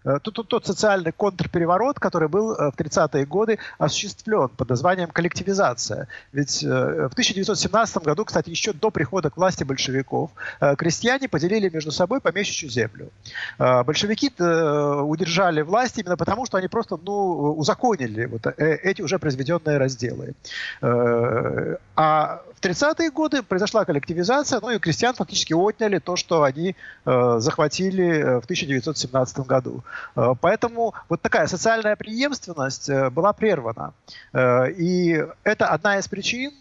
Э, 0.05 0.19
тот, 0.21 0.47
тот 0.47 0.65
социальный 0.65 1.11
контрпереворот, 1.11 1.99
который 1.99 2.27
был 2.27 2.53
э, 2.53 2.71
в 2.71 2.75
30-е 2.75 3.25
годы 3.25 3.59
осуществлен 3.77 4.49
под 4.49 4.69
названием 4.69 5.09
коллективизация. 5.09 6.07
Ведь 6.31 6.63
э, 6.63 6.67
в 6.67 7.13
1917 7.13 8.03
году, 8.03 8.25
кстати, 8.25 8.49
еще 8.49 8.73
до 8.73 8.91
прихода 8.91 9.29
к 9.29 9.37
власти 9.37 9.63
большевиков, 9.63 10.31
крестьяне 10.77 11.27
поделили 11.27 11.69
между 11.69 11.91
собой 11.91 12.19
помещичью 12.19 12.69
землю. 12.69 13.09
Большевики 13.57 14.31
удержали 14.37 15.61
власть 15.61 15.97
именно 15.97 16.17
потому, 16.17 16.45
что 16.45 16.57
они 16.57 16.67
просто 16.67 16.97
ну, 17.01 17.53
узаконили 17.55 18.25
вот 18.25 18.47
эти 18.57 19.01
уже 19.01 19.19
произведенные 19.19 19.77
разделы. 19.77 20.33
А 20.81 22.41
в 22.63 22.65
30-е 22.65 23.11
годы 23.11 23.43
произошла 23.43 23.83
коллективизация, 23.83 24.59
ну 24.61 24.69
и 24.69 24.79
крестьян 24.79 25.13
фактически 25.13 25.53
отняли 25.53 25.99
то, 25.99 26.15
что 26.15 26.43
они 26.43 26.75
захватили 27.03 28.39
в 28.39 28.45
1917 28.45 29.39
году. 29.39 29.83
Э, 30.15 30.33
поэтому 30.39 30.93
вот 31.09 31.21
такая 31.21 31.47
социальная 31.47 31.95
преемственность 31.95 32.89
э, 32.89 33.09
была 33.09 33.33
прервана. 33.33 33.93
Э, 34.33 34.71
и 34.71 35.23
это 35.43 35.67
одна 35.67 35.97
из 35.99 36.07
причин, 36.07 36.51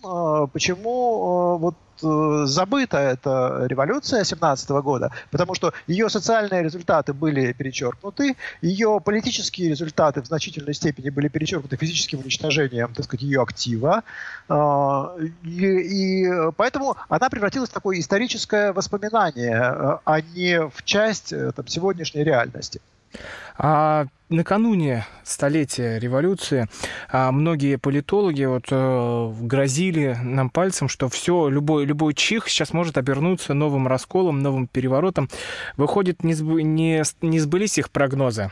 почему 0.52 1.58
вот 1.58 1.74
забыта 2.02 2.98
эта 2.98 3.66
революция 3.66 4.24
17 4.24 4.70
года, 4.82 5.12
потому 5.30 5.54
что 5.54 5.72
ее 5.86 6.08
социальные 6.08 6.62
результаты 6.62 7.12
были 7.12 7.52
перечеркнуты, 7.52 8.36
ее 8.60 9.00
политические 9.04 9.70
результаты 9.70 10.22
в 10.22 10.26
значительной 10.26 10.74
степени 10.74 11.10
были 11.10 11.28
перечеркнуты 11.28 11.76
физическим 11.76 12.20
уничтожением, 12.20 12.92
так 12.94 13.04
сказать, 13.04 13.22
ее 13.22 13.42
актива, 13.42 14.02
и, 14.50 16.24
и 16.24 16.50
поэтому 16.56 16.96
она 17.08 17.28
превратилась 17.30 17.70
в 17.70 17.72
такое 17.72 17.98
историческое 17.98 18.72
воспоминание, 18.72 20.00
а 20.04 20.20
не 20.20 20.68
в 20.68 20.82
часть 20.84 21.32
там, 21.54 21.66
сегодняшней 21.66 22.24
реальности. 22.24 22.80
А 23.58 24.06
накануне 24.28 25.06
столетия 25.24 25.98
революции 25.98 26.68
а, 27.10 27.30
многие 27.32 27.76
политологи 27.76 28.44
вот, 28.44 28.66
э, 28.70 29.32
грозили 29.40 30.16
нам 30.22 30.50
пальцем, 30.50 30.88
что 30.88 31.08
все, 31.08 31.48
любой, 31.48 31.84
любой 31.84 32.14
чих 32.14 32.48
сейчас 32.48 32.72
может 32.72 32.98
обернуться 32.98 33.54
новым 33.54 33.86
расколом, 33.86 34.40
новым 34.40 34.66
переворотом. 34.66 35.28
Выходит, 35.76 36.24
не, 36.24 36.34
сб... 36.34 36.62
не, 36.62 37.02
не 37.20 37.40
сбылись 37.40 37.78
их 37.78 37.90
прогнозы? 37.90 38.50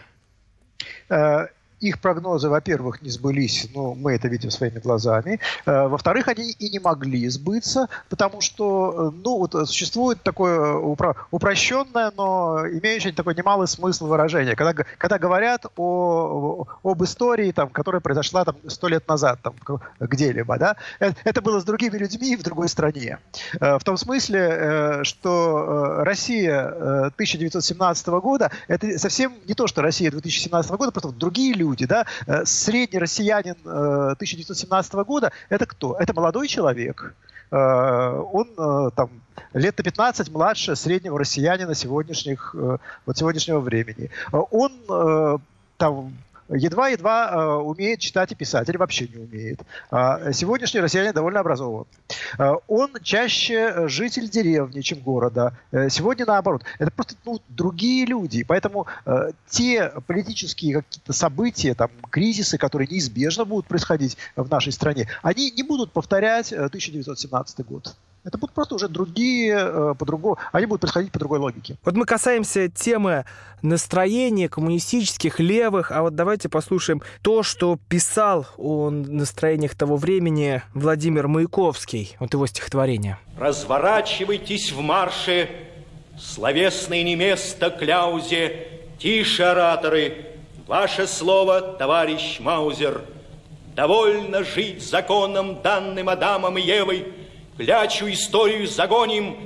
Э, 1.81 1.87
их 1.91 2.01
прогнозы, 2.01 2.49
во-первых, 2.49 3.03
не 3.03 3.11
сбылись, 3.11 3.69
ну, 3.75 3.95
мы 3.95 4.15
это 4.15 4.29
видим 4.29 4.51
своими 4.51 4.79
глазами. 4.79 5.41
Э, 5.67 5.89
во-вторых, 5.89 6.29
они 6.29 6.51
и 6.51 6.71
не 6.71 6.79
могли 6.79 7.29
сбыться, 7.29 7.89
потому 8.09 8.41
что, 8.41 9.13
э, 9.13 9.21
ну, 9.25 9.39
вот 9.39 9.53
существует 9.69 10.23
такое 10.23 10.75
упро- 10.75 11.17
упрощенное, 11.31 12.13
но 12.17 12.67
имеющее 12.67 13.13
такой 13.13 13.35
немалый 13.35 13.67
смысл 13.67 14.07
выражение. 14.07 14.57
Когда, 14.57 14.85
когда 14.99 15.19
говорят 15.19 15.67
о, 15.77 16.67
об 16.83 17.03
истории, 17.03 17.53
там, 17.53 17.69
которая 17.69 18.01
произошла 18.01 18.45
там 18.45 18.57
сто 18.69 18.89
лет 18.89 19.09
назад, 19.09 19.41
там, 19.43 19.55
где-либо, 19.99 20.59
да, 20.59 20.77
это, 20.99 21.41
было 21.41 21.61
с 21.61 21.65
другими 21.65 21.97
людьми 21.97 22.37
в 22.37 22.43
другой 22.43 22.69
стране. 22.69 23.19
Э, 23.61 23.79
в 23.79 23.85
том 23.85 23.97
смысле, 23.97 25.01
что 25.05 26.05
Россия 26.05 27.09
1917 27.15 28.07
года, 28.09 28.51
это 28.69 28.99
совсем 28.99 29.33
не 29.47 29.55
то, 29.55 29.67
что 29.67 29.83
Россия 29.83 30.11
2017 30.11 30.71
года, 30.73 30.93
просто 30.93 31.13
другие 31.13 31.55
люди, 31.55 31.70
люди, 31.71 31.87
да, 31.87 32.07
э, 32.27 32.45
средний 32.45 32.99
россиянин 32.99 33.57
1917 33.65 34.95
э, 34.95 35.05
года– 35.05 35.33
это 35.49 35.67
кто? 35.67 35.97
Это 35.99 36.13
молодой 36.13 36.49
человек, 36.49 37.15
э, 37.51 37.57
он 37.57 38.93
там 38.95 39.11
лет 39.55 39.79
на 39.79 39.85
15 39.85 40.31
младше 40.31 40.77
среднего 40.77 41.19
россиянина 41.19 41.75
сегодняшних, 41.75 42.55
вот 43.07 43.19
сегодняшнего 43.19 43.61
времени. 43.61 44.11
Он 44.33 45.41
там 45.77 46.13
едва-едва 46.55 47.31
э, 47.31 47.55
умеет 47.63 48.01
читать 48.01 48.33
и 48.33 48.35
писать, 48.35 48.69
или 48.69 48.77
вообще 48.77 49.09
не 49.09 49.23
умеет. 49.23 49.61
А 49.91 50.33
сегодняшний 50.33 50.81
россиянин 50.81 51.13
довольно 51.13 51.41
образован. 51.41 51.87
Э, 52.39 52.55
он 52.69 52.91
чаще 53.03 53.89
житель 53.89 54.29
деревни, 54.29 54.81
чем 54.81 55.01
города. 55.01 55.57
Э, 55.73 55.89
сегодня 55.89 56.27
наоборот. 56.27 56.65
Это 56.79 56.91
просто 56.91 57.15
ну, 57.25 57.41
другие 57.49 58.07
люди. 58.07 58.45
Поэтому 58.45 58.87
те 59.49 59.93
политические 60.07 60.83
какие-то 60.83 61.13
события, 61.13 61.75
там, 61.75 61.91
кризисы, 62.11 62.59
которые 62.59 62.89
неизбежно 62.89 63.45
будут 63.45 63.67
происходить 63.67 64.17
в 64.37 64.51
нашей 64.51 64.73
стране, 64.73 65.09
они 65.23 65.51
не 65.51 65.63
будут 65.63 65.93
повторять 65.93 66.53
1917 66.53 67.67
год. 67.67 67.95
Это 68.23 68.37
будут 68.37 68.55
просто 68.55 68.75
уже 68.75 68.89
другие, 68.89 69.57
э, 69.57 69.95
по-другому, 69.99 70.37
они 70.53 70.67
будут 70.67 70.83
происходить 70.83 71.11
по 71.11 71.19
другой 71.19 71.39
логике. 71.39 71.77
Вот 71.85 71.95
мы 71.95 72.05
касаемся 72.05 72.69
темы 72.69 73.25
настроения 73.63 74.49
коммунистических, 74.49 75.41
левых, 75.41 75.91
а 75.91 76.03
вот 76.03 76.15
давайте 76.15 76.51
послушаем 76.51 77.03
то, 77.23 77.43
что 77.43 77.79
писал 77.89 78.47
о 78.59 78.91
настроениях 78.91 79.75
того 79.75 79.97
времени 79.97 80.63
Владимир 80.75 81.29
Маяковский, 81.29 82.17
вот 82.21 82.33
его 82.35 82.47
стихотворение. 82.47 83.19
Разворачивайтесь 83.39 84.71
в 84.73 84.81
марше, 84.81 85.49
словесное 86.19 87.03
не 87.03 87.17
место 87.17 87.71
кляузе, 87.71 88.67
тише, 88.99 89.45
ораторы, 89.45 90.27
ваше 90.67 91.07
слово, 91.07 91.63
товарищ 91.63 92.39
Маузер. 92.41 93.03
Довольно 93.75 94.45
жить 94.45 94.83
законом, 94.87 95.63
данным 95.63 96.11
Адамом 96.11 96.59
и 96.59 96.61
Евой, 96.61 97.15
клячу 97.61 98.11
историю 98.11 98.67
загоним. 98.67 99.37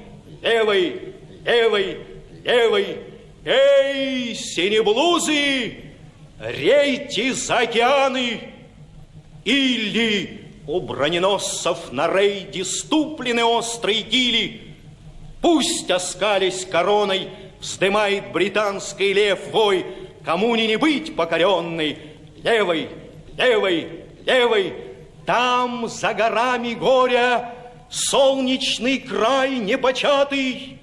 Левой, 0.41 1.15
левой, 1.45 1.99
левой. 2.45 2.99
Эй, 3.45 4.35
синеблузы, 4.35 5.75
рейте 6.39 7.35
за 7.35 7.59
океаны, 7.59 8.41
или 9.45 10.41
у 10.67 10.81
броненосцев 10.81 11.93
на 11.93 12.09
рейде 12.09 12.65
ступлены 12.65 13.45
острые 13.45 14.03
гили, 14.03 14.61
Пусть, 15.43 15.91
оскались 15.91 16.65
короной, 16.65 17.29
вздымает 17.61 18.33
британский 18.33 19.13
лев 19.13 19.41
вой, 19.51 19.85
Кому 20.25 20.55
не 20.55 20.67
не 20.67 20.77
быть 20.77 21.15
покоренной, 21.15 21.99
левой, 22.43 22.89
левой, 23.37 24.05
левой, 24.25 24.73
Там 25.27 25.87
за 25.89 26.15
горами 26.15 26.73
горя 26.73 27.64
солнечный 27.91 28.99
край 28.99 29.59
непочатый. 29.59 30.79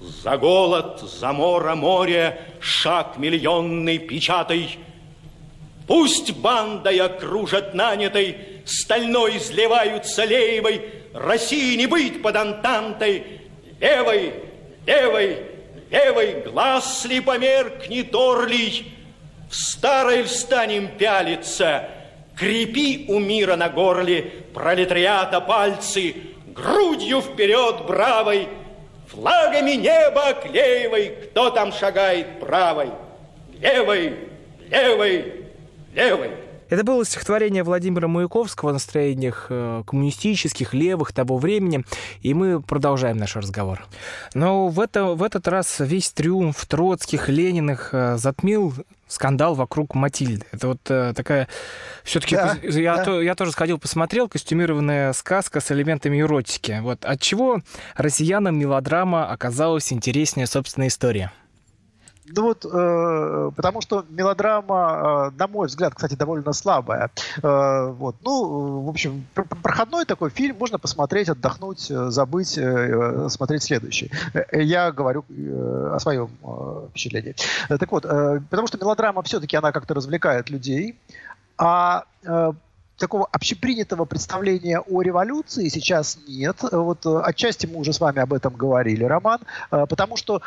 За 0.00 0.36
голод, 0.36 1.00
за 1.00 1.32
мора 1.32 1.74
море, 1.74 2.40
шаг 2.60 3.16
миллионный 3.16 3.98
печатай. 3.98 4.78
Пусть 5.86 6.32
бандой 6.36 6.98
окружат 6.98 7.74
нанятой, 7.74 8.36
стальной 8.64 9.38
изливаются 9.38 10.24
лейвой, 10.24 10.82
России 11.12 11.76
не 11.76 11.86
быть 11.86 12.22
под 12.22 12.36
антантой, 12.36 13.40
левой, 13.80 14.34
левой, 14.84 15.38
левой, 15.90 16.42
глаз 16.42 17.04
ли 17.04 17.20
померкнет 17.20 18.14
орлий, 18.14 18.92
в 19.48 19.54
старой 19.54 20.24
встанем 20.24 20.88
пялиться— 20.88 21.88
Крепи 22.36 23.06
у 23.08 23.18
мира 23.18 23.56
на 23.56 23.68
горле 23.68 24.22
пролетариата 24.54 25.40
пальцы, 25.40 26.14
Грудью 26.46 27.20
вперед, 27.20 27.86
бравой, 27.86 28.48
Флагами 29.08 29.72
неба 29.72 30.28
оклеивай, 30.30 31.16
кто 31.30 31.50
там 31.50 31.72
шагает 31.72 32.40
правой, 32.40 32.90
левой, 33.60 34.16
левой, 34.68 35.44
левой. 35.94 36.30
Это 36.68 36.82
было 36.82 37.04
стихотворение 37.04 37.62
Владимира 37.62 38.08
Маяковского 38.08 38.70
о 38.70 38.72
настроениях 38.72 39.46
э, 39.50 39.82
коммунистических, 39.86 40.74
левых 40.74 41.12
того 41.12 41.38
времени, 41.38 41.84
и 42.22 42.34
мы 42.34 42.60
продолжаем 42.60 43.16
наш 43.18 43.36
разговор. 43.36 43.86
Но 44.34 44.68
в, 44.68 44.80
это, 44.80 45.04
в 45.04 45.22
этот 45.22 45.46
раз 45.48 45.76
весь 45.78 46.10
триумф 46.10 46.66
Троцких, 46.66 47.28
Лениных 47.28 47.90
э, 47.92 48.16
затмил 48.16 48.74
скандал 49.08 49.54
вокруг 49.54 49.94
Матильды. 49.94 50.44
Это 50.50 50.68
вот 50.68 50.80
э, 50.88 51.12
такая... 51.14 51.46
Все-таки 52.02 52.34
Да, 52.34 52.56
я, 52.62 52.96
да. 52.96 53.04
то- 53.04 53.22
я 53.22 53.34
тоже 53.36 53.52
сходил, 53.52 53.78
посмотрел, 53.78 54.28
костюмированная 54.28 55.12
сказка 55.12 55.60
с 55.60 55.70
элементами 55.70 56.20
эротики. 56.20 56.80
Вот 56.82 57.04
от 57.04 57.20
чего 57.20 57.60
россиянам 57.94 58.58
мелодрама 58.58 59.30
оказалась 59.30 59.92
интереснее 59.92 60.46
собственной 60.48 60.88
истории? 60.88 61.30
Ну 62.28 62.42
вот, 62.42 62.64
э, 62.64 63.50
потому 63.54 63.80
что 63.80 64.04
мелодрама, 64.08 65.30
э, 65.32 65.38
на 65.38 65.46
мой 65.46 65.68
взгляд, 65.68 65.94
кстати, 65.94 66.14
довольно 66.14 66.52
слабая. 66.52 67.10
Э, 67.42 67.90
вот, 67.90 68.16
ну, 68.24 68.80
в 68.82 68.88
общем, 68.88 69.26
пр- 69.34 69.46
пр- 69.46 69.58
проходной 69.62 70.04
такой 70.06 70.30
фильм, 70.30 70.56
можно 70.58 70.78
посмотреть, 70.78 71.28
отдохнуть, 71.28 71.88
э, 71.90 72.10
забыть, 72.10 72.58
э, 72.58 72.62
э, 72.62 73.28
смотреть 73.28 73.62
следующий. 73.62 74.10
Э, 74.34 74.60
Я 74.60 74.90
говорю 74.90 75.24
э, 75.28 75.92
о 75.94 75.98
своем 76.00 76.30
э, 76.42 76.86
впечатлении. 76.90 77.34
Так 77.68 77.92
вот, 77.92 78.04
э, 78.04 78.40
потому 78.50 78.66
что 78.66 78.78
мелодрама 78.78 79.22
все-таки 79.22 79.56
она 79.56 79.70
как-то 79.70 79.94
развлекает 79.94 80.50
людей, 80.50 80.98
а 81.58 82.04
э, 82.24 82.52
такого 82.98 83.26
общепринятого 83.30 84.04
представления 84.04 84.80
о 84.80 85.02
революции 85.02 85.68
сейчас 85.68 86.18
нет. 86.26 86.56
Вот 86.72 87.06
отчасти 87.06 87.66
мы 87.66 87.78
уже 87.78 87.92
с 87.92 88.00
вами 88.00 88.20
об 88.20 88.32
этом 88.32 88.54
говорили, 88.54 89.04
Роман, 89.04 89.40
потому 89.70 90.16
что 90.16 90.40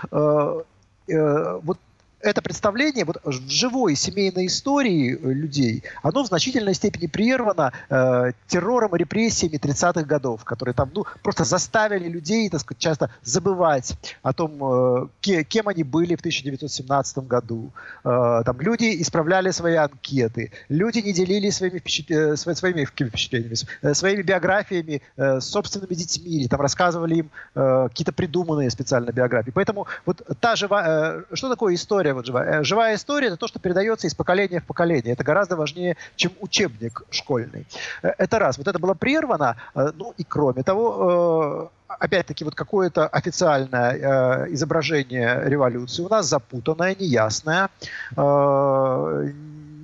вот 1.64 1.78
это 2.22 2.42
представление 2.42 3.06
вот, 3.06 3.18
в 3.24 3.50
живой 3.50 3.96
семейной 3.96 4.48
истории 4.48 5.18
э, 5.22 5.34
людей, 5.34 5.84
оно 6.04 6.24
в 6.24 6.28
значительной 6.28 6.74
степени 6.74 7.08
прервано 7.08 7.72
э, 7.90 8.32
террором 8.48 8.96
и 8.96 9.00
репрессиями 9.00 9.56
30-х 9.58 10.04
годов, 10.04 10.44
которые 10.44 10.74
там 10.74 10.90
ну, 10.94 11.06
просто 11.24 11.44
заставили 11.44 12.08
людей, 12.10 12.50
так 12.50 12.62
сказать, 12.62 12.80
часто 12.80 13.10
забывать 13.24 13.98
о 14.22 14.34
том, 14.34 14.52
э, 14.62 15.08
ке- 15.22 15.44
кем 15.44 15.68
они 15.68 15.84
были 15.84 16.16
в 16.16 16.20
1917 16.20 17.20
году. 17.28 17.72
Э, 18.04 18.42
там 18.46 18.60
люди 18.62 19.02
исправляли 19.02 19.52
свои 19.52 19.76
анкеты, 19.76 20.52
люди 20.70 21.00
не 21.00 21.14
делились 21.14 21.56
своими, 21.58 21.80
впечат- 21.80 22.12
э, 22.12 22.34
сво- 22.34 22.56
своими 22.56 22.86
впечатлениями, 22.86 23.56
э, 23.82 23.94
своими 23.94 24.22
биографиями 24.24 25.02
э, 25.18 25.40
собственными 25.40 25.94
детьми, 25.94 26.32
или 26.42 26.48
там 26.48 26.62
рассказывали 26.62 27.16
им 27.16 27.30
э, 27.56 27.88
какие-то 27.90 28.12
придуманные 28.12 28.70
специально 28.70 29.12
биографии. 29.12 29.52
Поэтому 29.52 29.88
вот 30.06 30.22
та 30.40 30.56
живая... 30.56 31.24
э, 31.32 31.36
что 31.36 31.50
такое 31.50 31.76
история 31.76 32.09
вот 32.14 32.26
живая? 32.26 32.60
Э, 32.60 32.64
Живая 32.64 32.96
история— 32.96 33.28
это 33.30 33.38
то, 33.38 33.48
что 33.48 33.60
передается 33.60 34.08
из 34.08 34.16
поколения 34.16 34.60
в 34.60 34.66
поколение. 34.66 35.14
Это 35.14 35.24
гораздо 35.24 35.56
важнее, 35.56 35.96
чем 36.16 36.32
учебник 36.42 37.04
школьный. 37.10 37.66
Э, 38.04 38.12
Это 38.18 38.40
раз. 38.40 38.58
Вот 38.58 38.68
это 38.68 38.80
было 38.80 38.94
прервано. 38.94 39.56
Э, 39.76 39.92
Ну 39.96 40.14
и 40.18 40.24
кроме 40.24 40.64
того, 40.64 41.72
опять-таки, 41.88 42.44
вот 42.46 42.56
какое-то 42.56 43.08
официальное 43.08 44.46
изображение 44.54 45.42
революции 45.46 46.04
у 46.04 46.10
нас 46.10 46.28
запутанное, 46.28 46.96
неясное, 46.96 47.70
э, 48.16 49.32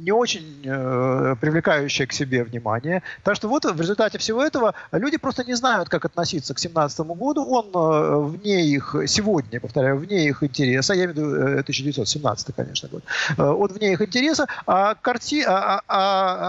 не 0.06 0.12
очень 0.12 0.62
э, 0.64 1.36
привлекающее 1.42 2.06
к 2.08 2.14
себе 2.14 2.44
внимание. 2.44 3.02
Так 3.24 3.36
что 3.36 3.50
вот 3.50 3.66
в 3.66 3.82
результате 3.82 4.18
всего 4.20 4.44
этого 4.44 4.74
люди 4.92 5.18
просто 5.18 5.44
не 5.44 5.56
знают, 5.56 5.90
как 5.90 6.06
относиться 6.06 6.54
к 6.54 6.60
17 6.60 7.00
году. 7.08 7.44
Он 7.50 7.66
э, 7.74 8.38
вне 8.38 8.66
их, 8.66 8.96
сегодня, 9.08 9.60
повторяю, 9.60 9.98
вне 9.98 10.28
их 10.28 10.44
интереса, 10.44 10.94
я 10.94 11.06
имею 11.06 11.14
в 11.14 11.18
виду 11.18 11.36
э, 11.36 11.60
1917, 11.62 12.56
конечно, 12.56 12.90
год, 12.90 13.04
Э, 13.38 13.44
он 13.44 13.68
вне 13.74 13.94
их 13.94 14.02
интереса, 14.02 14.48
а, 14.66 14.96
карти... 14.96 15.44
а, 15.48 15.82
а- 15.88 16.06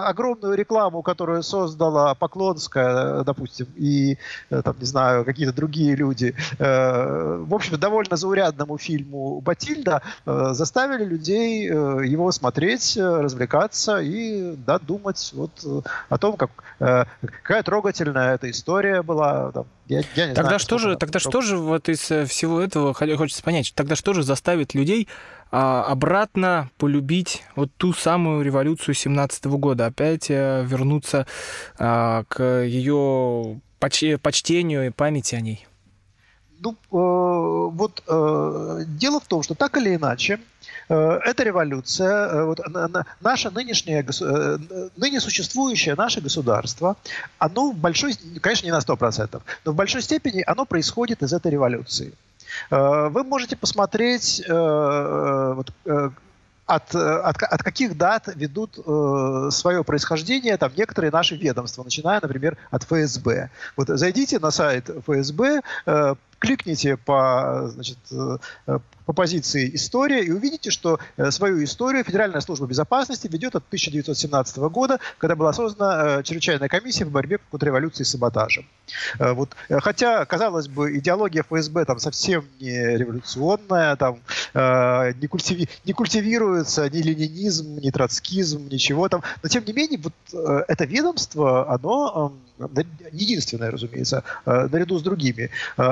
а 0.07 0.09
огромную 0.09 0.55
рекламу, 0.55 1.03
которую 1.03 1.43
создала 1.43 2.15
Поклонская, 2.15 3.21
э, 3.21 3.25
допустим, 3.25 3.67
и, 3.77 4.19
э, 4.51 4.63
там, 4.63 4.77
не 4.79 4.87
знаю, 4.87 5.25
какие-то 5.25 5.55
другие 5.55 5.97
люди, 5.97 6.35
э, 6.59 7.45
в 7.49 7.55
общем, 7.55 7.79
довольно 7.79 8.17
заурядному 8.17 8.79
фильму 8.79 9.41
«Батильда» 9.41 10.03
э, 10.27 10.49
заставили 10.53 11.05
людей 11.05 11.69
э, 11.69 12.07
его 12.07 12.31
смотреть, 12.33 12.97
э, 12.97 13.23
развлекаться 13.47 14.01
и 14.01 14.55
да, 14.57 14.79
думать 14.79 15.31
вот 15.35 15.51
э, 15.65 15.81
о 16.09 16.19
том, 16.19 16.37
как, 16.37 16.51
э, 16.81 17.05
какая 17.21 17.63
трогательная 17.63 18.35
эта 18.35 18.51
история 18.51 19.03
была. 19.03 19.53
там. 19.53 19.67
Я, 19.87 20.03
я 20.15 20.27
не 20.29 20.35
Тогда 20.35 20.51
знаю, 20.51 20.61
что 20.61 20.79
же, 20.79 20.97
тогда 20.97 21.19
что 21.19 21.41
же 21.41 21.57
вот 21.57 21.89
из 21.89 22.11
э, 22.11 22.27
всего 22.27 22.61
этого 22.61 22.93
хо- 22.95 23.17
хочется 23.17 23.43
понять? 23.43 23.73
Тогда 23.75 23.97
что 23.97 24.13
же 24.13 24.23
заставит 24.23 24.75
людей 24.75 25.09
а, 25.53 25.85
обратно 25.85 26.71
полюбить 26.77 27.45
вот 27.55 27.71
ту 27.77 27.93
самую 27.93 28.43
революцию 28.45 28.95
17 28.95 29.47
года, 29.47 29.87
опять 29.87 30.29
вернуться 30.29 31.27
а, 31.79 32.25
к 32.29 32.43
ее 32.65 33.61
поч- 33.79 34.19
почтению 34.21 34.87
и 34.87 34.91
памяти 34.91 35.37
о 35.37 35.41
ней? 35.41 35.67
Ну, 36.59 36.73
э, 36.73 37.71
вот 37.71 38.03
э, 38.09 38.81
дело 38.87 39.21
в 39.21 39.27
том, 39.27 39.43
что 39.43 39.55
так 39.55 39.77
или 39.77 39.95
иначе, 39.95 40.41
э, 40.89 41.21
эта 41.25 41.43
революция, 41.43 42.29
э, 42.29 42.45
вот, 42.45 42.61
на- 42.69 42.89
на- 42.89 43.07
наше 43.21 43.51
нынешнее, 43.51 44.05
э, 44.05 44.59
ныне 44.97 45.21
существующее 45.21 45.95
наше 45.95 46.21
государство, 46.21 46.97
оно 47.39 47.71
в 47.71 47.77
большой, 47.77 48.15
конечно, 48.41 48.67
не 48.67 48.73
на 48.73 48.81
100%, 48.81 49.43
но 49.65 49.73
в 49.73 49.75
большой 49.75 50.03
степени 50.03 50.43
оно 50.47 50.65
происходит 50.65 51.23
из 51.23 51.33
этой 51.33 51.51
революции. 51.53 52.13
Вы 52.71 53.25
можете 53.25 53.57
посмотреть 53.57 54.43
вот, 54.49 55.71
от, 56.67 56.95
от, 56.95 57.43
от 57.43 57.63
каких 57.63 57.97
дат 57.97 58.29
ведут 58.35 58.79
э, 58.85 59.49
свое 59.53 59.85
происхождение 59.85 60.57
там 60.57 60.73
некоторые 60.77 61.13
наши 61.13 61.37
ведомства, 61.37 61.85
начиная, 61.85 62.21
например, 62.21 62.57
от 62.71 62.83
ФСБ. 62.83 63.51
Вот 63.77 63.89
зайдите 63.89 64.41
на 64.41 64.51
сайт 64.51 64.91
ФСБ, 64.91 65.63
э, 65.87 66.15
кликните 66.39 66.97
по, 66.97 67.69
значит, 67.69 67.99
э, 68.11 68.79
по 69.07 69.13
позиции 69.13 69.71
«История» 69.75 70.23
и 70.23 70.31
увидите, 70.31 70.71
что 70.71 70.99
э, 71.17 71.31
свою 71.31 71.63
историю 71.65 72.05
Федеральная 72.05 72.41
служба 72.41 72.67
безопасности 72.67 73.29
ведет 73.29 73.55
от 73.55 73.65
1917 73.67 74.57
года, 74.59 74.99
когда 75.19 75.37
была 75.37 75.53
создана 75.53 76.19
э, 76.19 76.23
чрезвычайная 76.23 76.69
комиссия 76.69 77.05
по 77.05 77.13
борьбе 77.13 77.39
конtra 77.51 77.67
революции 77.67 78.03
и 78.03 78.05
саботажем. 78.05 78.67
Вот. 79.19 79.57
Хотя, 79.69 80.25
казалось 80.25 80.69
бы, 80.69 80.99
идеология 80.99 81.43
ФСБ 81.43 81.85
там 81.85 81.99
совсем 81.99 82.45
не 82.61 82.97
революционная, 82.97 83.97
там 83.97 84.21
не, 84.55 85.27
культиви- 85.27 85.69
не 85.85 85.93
культивируется 85.93 86.89
ни 86.89 87.03
ленинизм, 87.03 87.79
ни 87.79 87.91
троцкизм, 87.91 88.69
ничего 88.69 89.09
там. 89.09 89.23
Но 89.43 89.49
тем 89.49 89.65
не 89.65 89.73
менее, 89.73 90.01
вот 90.01 90.15
это 90.69 90.85
ведомство, 90.85 91.73
оно 91.73 92.33
единственное, 93.13 93.71
разумеется, 93.71 94.23
наряду 94.45 94.99
с 94.99 95.03
другими, 95.03 95.51
э, 95.77 95.83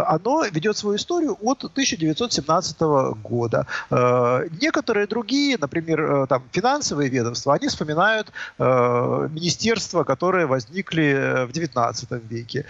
ведет 0.42 0.77
свою 0.77 0.97
историю 0.97 1.37
от 1.42 1.64
1917 1.64 2.81
года. 3.23 3.66
Э, 3.90 4.49
Некоторые 4.61 5.07
другие, 5.07 5.57
например, 5.61 6.01
э, 6.01 6.27
там 6.27 6.42
финансовые 6.53 7.09
ведомства, 7.09 7.55
они 7.55 7.68
вспоминают 7.68 8.33
э, 8.59 9.29
министерства, 9.31 10.05
которые 10.05 10.47
возникли 10.47 11.47
в 11.47 11.53
19 11.53 12.11
веке, 12.31 12.64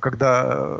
когда 0.00 0.78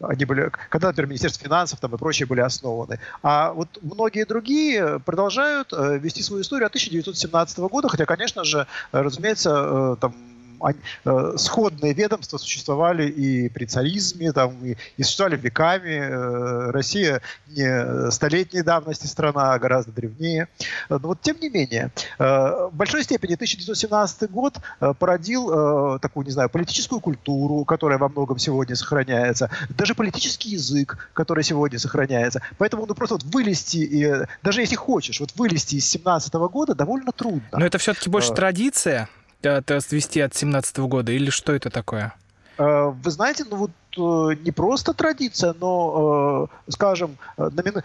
они 0.00 0.24
были, 0.24 0.50
когда, 0.68 0.88
например, 0.88 1.08
Министерство 1.08 1.44
финансов 1.44 1.80
там 1.80 1.94
и 1.94 1.98
прочие 1.98 2.26
были 2.26 2.40
основаны. 2.40 2.98
А 3.22 3.52
вот 3.52 3.68
многие 3.82 4.24
другие 4.24 5.00
продолжают 5.00 5.72
вести 5.72 6.22
свою 6.22 6.42
историю 6.42 6.66
от 6.66 6.70
1917 6.70 7.58
года, 7.58 7.88
хотя, 7.88 8.04
конечно 8.04 8.44
же, 8.44 8.66
разумеется, 8.92 9.96
там 10.00 10.14
они- 10.60 10.78
э, 11.04 11.34
сходные 11.36 11.92
ведомства 11.92 12.38
существовали 12.38 13.08
и 13.08 13.48
при 13.48 13.64
царизме, 13.66 14.32
там, 14.32 14.52
и, 14.64 14.76
и 14.96 15.02
существовали 15.02 15.36
веками. 15.36 15.98
Э, 15.98 16.70
Россия 16.70 17.20
не 17.48 18.10
столетней 18.10 18.62
давности 18.62 19.06
страна, 19.06 19.52
а 19.54 19.58
гораздо 19.58 19.92
древнее. 19.92 20.48
Э, 20.88 20.98
Но 21.02 21.08
вот 21.08 21.20
тем 21.20 21.36
не 21.40 21.48
менее, 21.48 21.90
э, 22.18 22.24
в 22.24 22.70
большой 22.72 23.04
степени 23.04 23.34
1917 23.34 24.30
год 24.30 24.54
породил 24.98 25.50
э, 25.96 25.98
такую, 26.00 26.26
не 26.26 26.32
знаю, 26.32 26.48
политическую 26.48 27.00
культуру, 27.00 27.64
которая 27.64 27.98
во 27.98 28.08
многом 28.08 28.38
сегодня 28.38 28.76
сохраняется, 28.76 29.50
даже 29.70 29.94
политический 29.94 30.50
язык, 30.50 31.10
который 31.12 31.44
сегодня 31.44 31.78
сохраняется. 31.78 32.40
Поэтому 32.58 32.86
ну, 32.86 32.94
просто 32.94 33.14
вот 33.16 33.24
вылезти, 33.24 33.78
и, 33.78 34.26
даже 34.42 34.60
если 34.60 34.76
хочешь, 34.76 35.20
вот 35.20 35.32
вылезти 35.36 35.76
из 35.76 35.86
17 35.88 36.32
года 36.34 36.74
довольно 36.74 37.12
трудно. 37.12 37.42
Но 37.52 37.66
это 37.66 37.78
все-таки 37.78 38.10
больше 38.10 38.32
традиция 38.32 39.08
э, 39.42 39.60
то 39.62 39.74
есть 39.74 39.92
вести 39.92 40.20
от 40.20 40.34
17 40.34 40.78
года, 40.78 41.12
или 41.12 41.30
что 41.30 41.52
это 41.52 41.70
такое? 41.70 42.14
Э, 42.58 42.92
Вы 43.02 43.10
знаете, 43.10 43.44
ну 43.50 43.56
вот 43.56 43.70
э, 43.96 44.36
не 44.44 44.50
просто 44.52 44.92
традиция, 44.94 45.54
но, 45.60 46.48
скажем, 46.68 47.16
номин- 47.36 47.82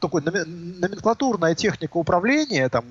такой 0.00 0.22
номенклатурная 0.22 1.56
техника 1.56 1.96
управления, 1.96 2.68
там, 2.68 2.84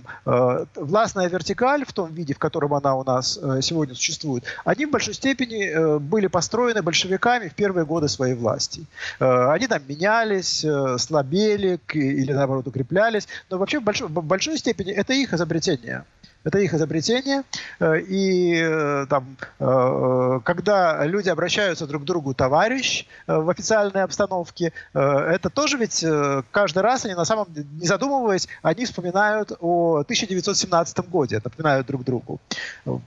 властная 0.75 1.29
вертикаль 1.29 1.85
в 1.85 1.93
том 1.93 2.13
виде, 2.13 2.33
в 2.33 2.37
котором 2.37 2.73
она 2.73 2.95
у 2.95 3.05
нас 3.05 3.39
сегодня 3.61 3.95
существует, 3.95 4.43
они 4.65 4.85
в 4.85 4.91
большой 4.91 5.13
степени 5.13 5.99
были 5.99 6.27
построены 6.27 6.81
большевиками 6.81 7.47
в 7.47 7.53
первые 7.53 7.85
годы 7.85 8.09
своей 8.09 8.33
власти. 8.35 8.83
Они 9.19 9.67
там 9.67 9.81
менялись, 9.87 10.65
слабели 11.01 11.79
или 11.93 12.33
наоборот 12.33 12.67
укреплялись, 12.67 13.29
но 13.49 13.57
вообще 13.57 13.79
в 13.79 13.83
большой, 13.83 14.09
в 14.09 14.11
большой 14.23 14.57
степени 14.57 14.91
это 14.91 15.13
их 15.13 15.31
изобретение. 15.33 16.03
Это 16.47 16.59
их 16.59 16.73
изобретение. 16.73 17.43
Э, 17.81 17.99
и 17.99 18.55
э, 18.55 19.05
там, 19.09 19.35
э, 19.59 20.39
когда 20.45 21.05
люди 21.05 21.27
обращаются 21.27 21.85
друг 21.85 22.03
к 22.03 22.05
другу 22.05 22.33
товарищ 22.33 23.05
в 23.27 23.49
официальной 23.49 24.03
обстановке, 24.03 24.71
это 24.93 25.49
тоже 25.49 25.77
ведь 25.77 26.05
каждый 26.51 26.83
раз 26.83 27.05
они 27.05 27.15
на 27.15 27.25
самом 27.25 27.51
деле, 27.51 27.67
не 27.73 27.85
задумываясь, 27.85 28.47
они 28.61 28.85
вспоминают 28.85 29.51
о 29.59 29.97
1917 29.99 30.99
году, 31.09 31.35
напоминают 31.43 31.87
друг 31.87 32.05
другу. 32.05 32.39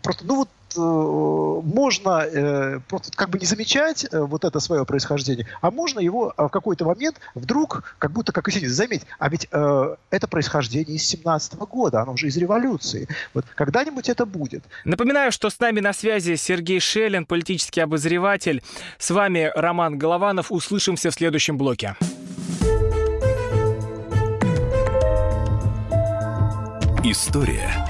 Просто, 0.02 0.26
ну 0.26 0.36
вот 0.36 0.48
можно 0.76 2.20
э, 2.22 2.80
просто 2.88 3.12
как 3.14 3.30
бы 3.30 3.38
не 3.38 3.46
замечать 3.46 4.06
э, 4.10 4.20
вот 4.20 4.44
это 4.44 4.60
свое 4.60 4.84
происхождение, 4.84 5.46
а 5.60 5.70
можно 5.70 6.00
его 6.00 6.32
в 6.36 6.48
какой-то 6.48 6.84
момент 6.84 7.20
вдруг, 7.34 7.96
как 7.98 8.12
будто 8.12 8.32
как 8.32 8.48
и 8.48 8.52
сидит, 8.52 8.70
заметить. 8.70 9.06
А 9.18 9.28
ведь 9.28 9.48
это 9.50 10.28
происхождение 10.28 10.96
из 10.96 11.04
17 11.04 11.54
года, 11.54 12.02
оно 12.02 12.12
уже 12.12 12.28
из 12.28 12.36
революции. 12.36 13.08
Вот 13.34 13.44
когда-нибудь 13.54 14.08
это 14.08 14.26
будет. 14.26 14.64
Напоминаю, 14.84 15.32
что 15.32 15.50
с 15.50 15.58
нами 15.58 15.80
на 15.80 15.92
связи 15.92 16.36
Сергей 16.36 16.80
Шелин, 16.80 17.26
политический 17.26 17.80
обозреватель. 17.80 18.62
С 18.98 19.10
вами 19.10 19.50
Роман 19.54 19.98
Голованов. 19.98 20.52
Услышимся 20.52 21.10
в 21.10 21.14
следующем 21.14 21.56
блоке. 21.56 21.96
История 27.02 27.89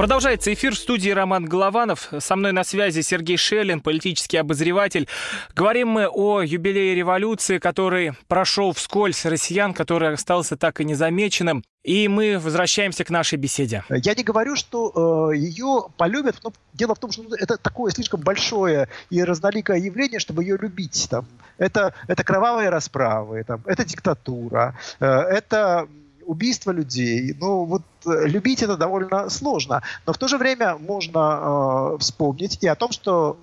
Продолжается 0.00 0.50
эфир 0.54 0.74
в 0.74 0.78
студии 0.78 1.10
Роман 1.10 1.44
Голованов. 1.44 2.10
Со 2.20 2.34
мной 2.34 2.52
на 2.52 2.64
связи 2.64 3.02
Сергей 3.02 3.36
Шелин, 3.36 3.82
политический 3.82 4.38
обозреватель. 4.38 5.06
Говорим 5.54 5.88
мы 5.88 6.08
о 6.08 6.40
юбилее 6.40 6.94
революции, 6.94 7.58
который 7.58 8.12
прошел 8.26 8.72
вскользь 8.72 9.26
россиян, 9.26 9.74
который 9.74 10.14
остался 10.14 10.56
так 10.56 10.80
и 10.80 10.86
незамеченным. 10.86 11.62
И 11.84 12.08
мы 12.08 12.38
возвращаемся 12.38 13.04
к 13.04 13.10
нашей 13.10 13.36
беседе. 13.36 13.84
Я 13.90 14.14
не 14.14 14.22
говорю, 14.22 14.56
что 14.56 15.32
э, 15.32 15.36
ее 15.36 15.88
полюбят, 15.98 16.36
но 16.44 16.54
дело 16.72 16.94
в 16.94 16.98
том, 16.98 17.12
что 17.12 17.22
это 17.36 17.58
такое 17.58 17.92
слишком 17.92 18.20
большое 18.20 18.88
и 19.10 19.22
разноликое 19.22 19.76
явление, 19.76 20.18
чтобы 20.18 20.44
ее 20.44 20.56
любить. 20.56 21.08
Там. 21.10 21.26
Это, 21.58 21.92
это 22.08 22.24
кровавые 22.24 22.70
расправы, 22.70 23.44
там, 23.44 23.60
это 23.66 23.84
диктатура, 23.84 24.78
э, 24.98 25.06
это 25.06 25.88
убийство 26.30 26.70
людей. 26.72 27.36
Ну, 27.40 27.64
вот 27.64 27.82
э, 28.06 28.26
любить 28.26 28.62
это 28.62 28.76
довольно 28.76 29.28
сложно. 29.30 29.82
Но 30.06 30.12
в 30.12 30.18
то 30.18 30.28
же 30.28 30.38
время 30.38 30.76
можно 30.78 31.18
э, 31.20 31.98
вспомнить 31.98 32.58
и 32.62 32.68
о 32.68 32.74
том, 32.74 32.92
что 32.92 33.36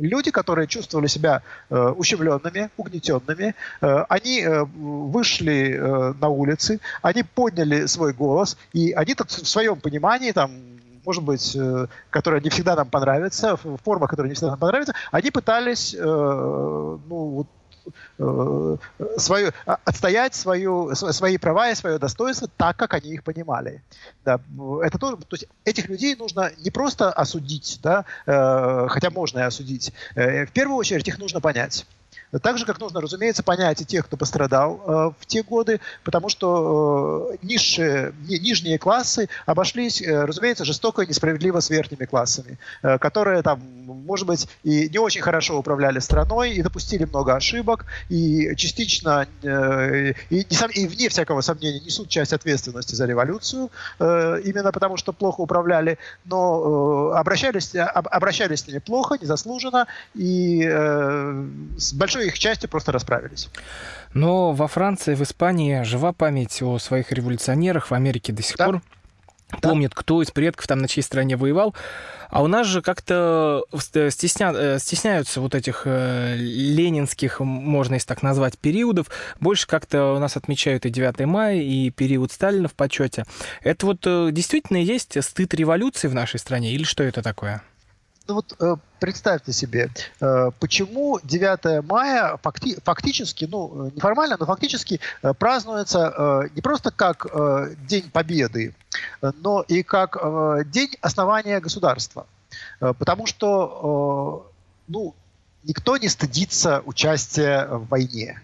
люди, 0.00 0.30
которые 0.30 0.66
чувствовали 0.66 1.08
себя 1.08 1.42
э, 1.70 1.94
ущемленными, 1.96 2.68
угнетенными, 2.76 3.54
э, 3.80 4.04
они 4.08 4.42
э, 4.42 4.64
вышли 4.64 5.74
э, 5.74 6.14
на 6.20 6.28
улицы, 6.28 6.80
они 7.02 7.22
подняли 7.22 7.86
свой 7.86 8.12
голос, 8.12 8.56
и 8.74 8.92
они 8.92 9.14
так 9.14 9.28
в 9.28 9.48
своем 9.48 9.80
понимании, 9.80 10.32
там, 10.32 10.50
может 11.06 11.22
быть, 11.22 11.56
э, 11.56 11.86
которая 12.10 12.42
не 12.42 12.50
всегда 12.50 12.76
нам 12.76 12.88
понравится, 12.90 13.56
в 13.56 13.78
формах, 13.84 14.10
которые 14.10 14.28
не 14.28 14.34
всегда 14.34 14.50
нам 14.50 14.58
понравятся, 14.58 14.94
они 15.12 15.30
пытались 15.30 15.94
э, 15.94 16.04
ну, 16.04 16.98
вот, 17.08 17.46
свою, 19.16 19.52
а, 19.66 19.78
отстоять 19.84 20.34
свою, 20.34 20.94
свои 20.94 21.38
права 21.38 21.70
и 21.70 21.74
свое 21.74 21.98
достоинство 21.98 22.48
так, 22.56 22.76
как 22.76 22.94
они 22.94 23.10
их 23.10 23.24
понимали. 23.24 23.82
Да, 24.24 24.40
это 24.82 24.98
тоже, 24.98 25.16
то 25.16 25.34
есть 25.34 25.46
этих 25.64 25.88
людей 25.88 26.16
нужно 26.16 26.52
не 26.58 26.70
просто 26.70 27.10
осудить, 27.10 27.80
да, 27.82 28.04
э, 28.26 28.86
хотя 28.88 29.10
можно 29.10 29.40
и 29.40 29.42
осудить, 29.42 29.92
э, 30.14 30.46
в 30.46 30.52
первую 30.52 30.76
очередь 30.76 31.08
их 31.08 31.18
нужно 31.18 31.40
понять. 31.40 31.86
Так 32.40 32.56
же, 32.56 32.64
как 32.64 32.80
нужно, 32.80 33.02
разумеется, 33.02 33.42
понять 33.42 33.82
и 33.82 33.84
тех, 33.84 34.06
кто 34.06 34.16
пострадал 34.16 34.80
э, 34.86 35.10
в 35.18 35.26
те 35.26 35.42
годы, 35.42 35.80
потому 36.02 36.30
что 36.30 37.30
э, 37.32 37.36
низшие, 37.42 38.14
ни, 38.26 38.36
нижние 38.36 38.78
классы 38.78 39.28
обошлись, 39.44 40.00
э, 40.00 40.24
разумеется, 40.24 40.64
жестоко 40.64 41.02
и 41.02 41.06
несправедливо 41.06 41.60
с 41.60 41.68
верхними 41.68 42.06
классами, 42.06 42.58
э, 42.82 42.96
которые 42.96 43.42
там, 43.42 43.60
может 43.84 44.26
быть, 44.26 44.48
и 44.62 44.88
не 44.88 44.98
очень 44.98 45.20
хорошо 45.20 45.58
управляли 45.58 45.98
страной, 45.98 46.52
и 46.52 46.62
допустили 46.62 47.04
много 47.04 47.34
ошибок, 47.34 47.84
и 48.08 48.56
частично, 48.56 49.26
э, 49.42 50.14
и, 50.30 50.54
сом, 50.54 50.70
и 50.70 50.86
вне 50.86 51.10
всякого 51.10 51.42
сомнения, 51.42 51.80
несут 51.80 52.08
часть 52.08 52.32
ответственности 52.32 52.94
за 52.94 53.04
революцию, 53.04 53.70
э, 53.98 54.40
именно 54.44 54.72
потому 54.72 54.96
что 54.96 55.12
плохо 55.12 55.42
управляли, 55.42 55.98
но 56.24 57.10
э, 57.12 57.18
обращались, 57.18 57.74
об, 57.74 58.08
обращались 58.08 58.60
с 58.60 58.68
ними 58.68 58.78
плохо, 58.78 59.18
незаслуженно, 59.20 59.86
и 60.14 60.66
э, 60.66 61.46
с 61.76 61.92
большой 61.92 62.21
их 62.26 62.38
частью 62.38 62.68
просто 62.68 62.92
расправились. 62.92 63.48
Но 64.14 64.52
во 64.52 64.68
Франции, 64.68 65.14
в 65.14 65.22
Испании 65.22 65.82
жива 65.82 66.12
память 66.12 66.62
о 66.62 66.78
своих 66.78 67.12
революционерах, 67.12 67.90
в 67.90 67.94
Америке 67.94 68.32
до 68.32 68.42
сих 68.42 68.56
да. 68.56 68.66
пор 68.66 68.82
да. 69.60 69.68
помнят, 69.68 69.94
кто 69.94 70.22
из 70.22 70.30
предков 70.30 70.66
там 70.66 70.78
на 70.78 70.88
чьей 70.88 71.02
стороне 71.02 71.36
воевал. 71.36 71.74
А 72.28 72.42
у 72.42 72.46
нас 72.46 72.66
же 72.66 72.80
как-то 72.80 73.62
стесня... 74.08 74.52
Э, 74.54 74.78
стесняются 74.78 75.40
вот 75.42 75.54
этих 75.54 75.82
э, 75.84 76.34
ленинских, 76.36 77.40
можно 77.40 77.94
если 77.94 78.06
так 78.06 78.22
назвать, 78.22 78.58
периодов. 78.58 79.08
Больше 79.38 79.66
как-то 79.66 80.14
у 80.14 80.18
нас 80.18 80.36
отмечают 80.38 80.86
и 80.86 80.90
9 80.90 81.26
мая, 81.26 81.56
и 81.56 81.90
период 81.90 82.32
Сталина 82.32 82.68
в 82.68 82.74
почете. 82.74 83.24
Это 83.62 83.84
вот 83.84 84.06
э, 84.06 84.30
действительно 84.32 84.78
есть 84.78 85.22
стыд 85.22 85.52
революции 85.52 86.08
в 86.08 86.14
нашей 86.14 86.40
стране 86.40 86.72
или 86.72 86.84
что 86.84 87.02
это 87.02 87.22
такое? 87.22 87.62
Ну 88.28 88.34
вот 88.34 88.54
э, 88.60 88.76
представьте 89.00 89.52
себе, 89.52 89.90
э, 90.20 90.50
почему 90.60 91.18
9 91.24 91.84
мая 91.84 92.36
факти 92.42 92.78
фактически, 92.84 93.46
ну, 93.50 93.90
неформально, 93.94 94.36
но 94.38 94.46
фактически 94.46 95.00
э, 95.22 95.34
празднуется 95.34 96.48
не 96.54 96.60
просто 96.60 96.90
как 96.90 97.26
День 97.86 98.10
Победы, 98.10 98.74
но 99.20 99.62
и 99.62 99.82
как 99.82 100.16
День 100.70 100.90
основания 101.00 101.60
государства. 101.60 102.26
Потому 102.78 103.26
что, 103.26 104.50
ну, 104.88 105.14
никто 105.64 105.96
не 105.96 106.08
стыдится 106.08 106.82
участия 106.84 107.66
в 107.66 107.88
войне. 107.88 108.40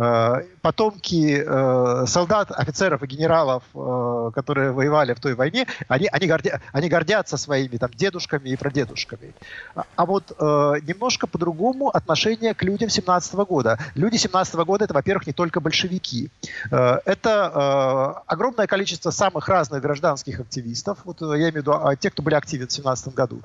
Э, 0.00 0.44
потомки 0.62 1.44
э, 1.46 2.06
солдат, 2.06 2.50
офицеров 2.52 3.02
и 3.02 3.06
генералов, 3.06 3.62
э, 3.74 4.30
которые 4.34 4.72
воевали 4.72 5.12
в 5.12 5.20
той 5.20 5.34
войне, 5.34 5.66
они, 5.88 6.08
они, 6.10 6.26
гордя, 6.26 6.60
они 6.72 6.88
гордятся 6.88 7.36
своими 7.36 7.76
там, 7.76 7.90
дедушками 7.94 8.48
и 8.48 8.56
прадедушками. 8.56 9.34
А, 9.74 9.84
а 9.96 10.06
вот 10.06 10.30
немножко 10.30 11.26
по-другому 11.26 11.88
отношение 11.88 12.54
к 12.54 12.62
людям 12.62 12.88
17 12.88 13.34
года. 13.34 13.78
Люди 13.94 14.16
17 14.16 14.54
года 14.54 14.84
это, 14.84 14.94
во-первых, 14.94 15.26
не 15.26 15.32
только 15.32 15.60
большевики. 15.60 16.30
Это 16.70 18.22
огромное 18.26 18.66
количество 18.66 19.10
самых 19.10 19.48
разных 19.48 19.82
гражданских 19.82 20.40
активистов, 20.40 20.98
вот 21.04 21.20
я 21.20 21.26
имею 21.36 21.52
в 21.52 21.56
виду 21.56 21.72
а, 21.72 21.96
те, 21.96 22.10
кто 22.10 22.22
были 22.22 22.34
активны 22.34 22.66
в 22.66 22.72
17 22.72 23.14
году. 23.14 23.40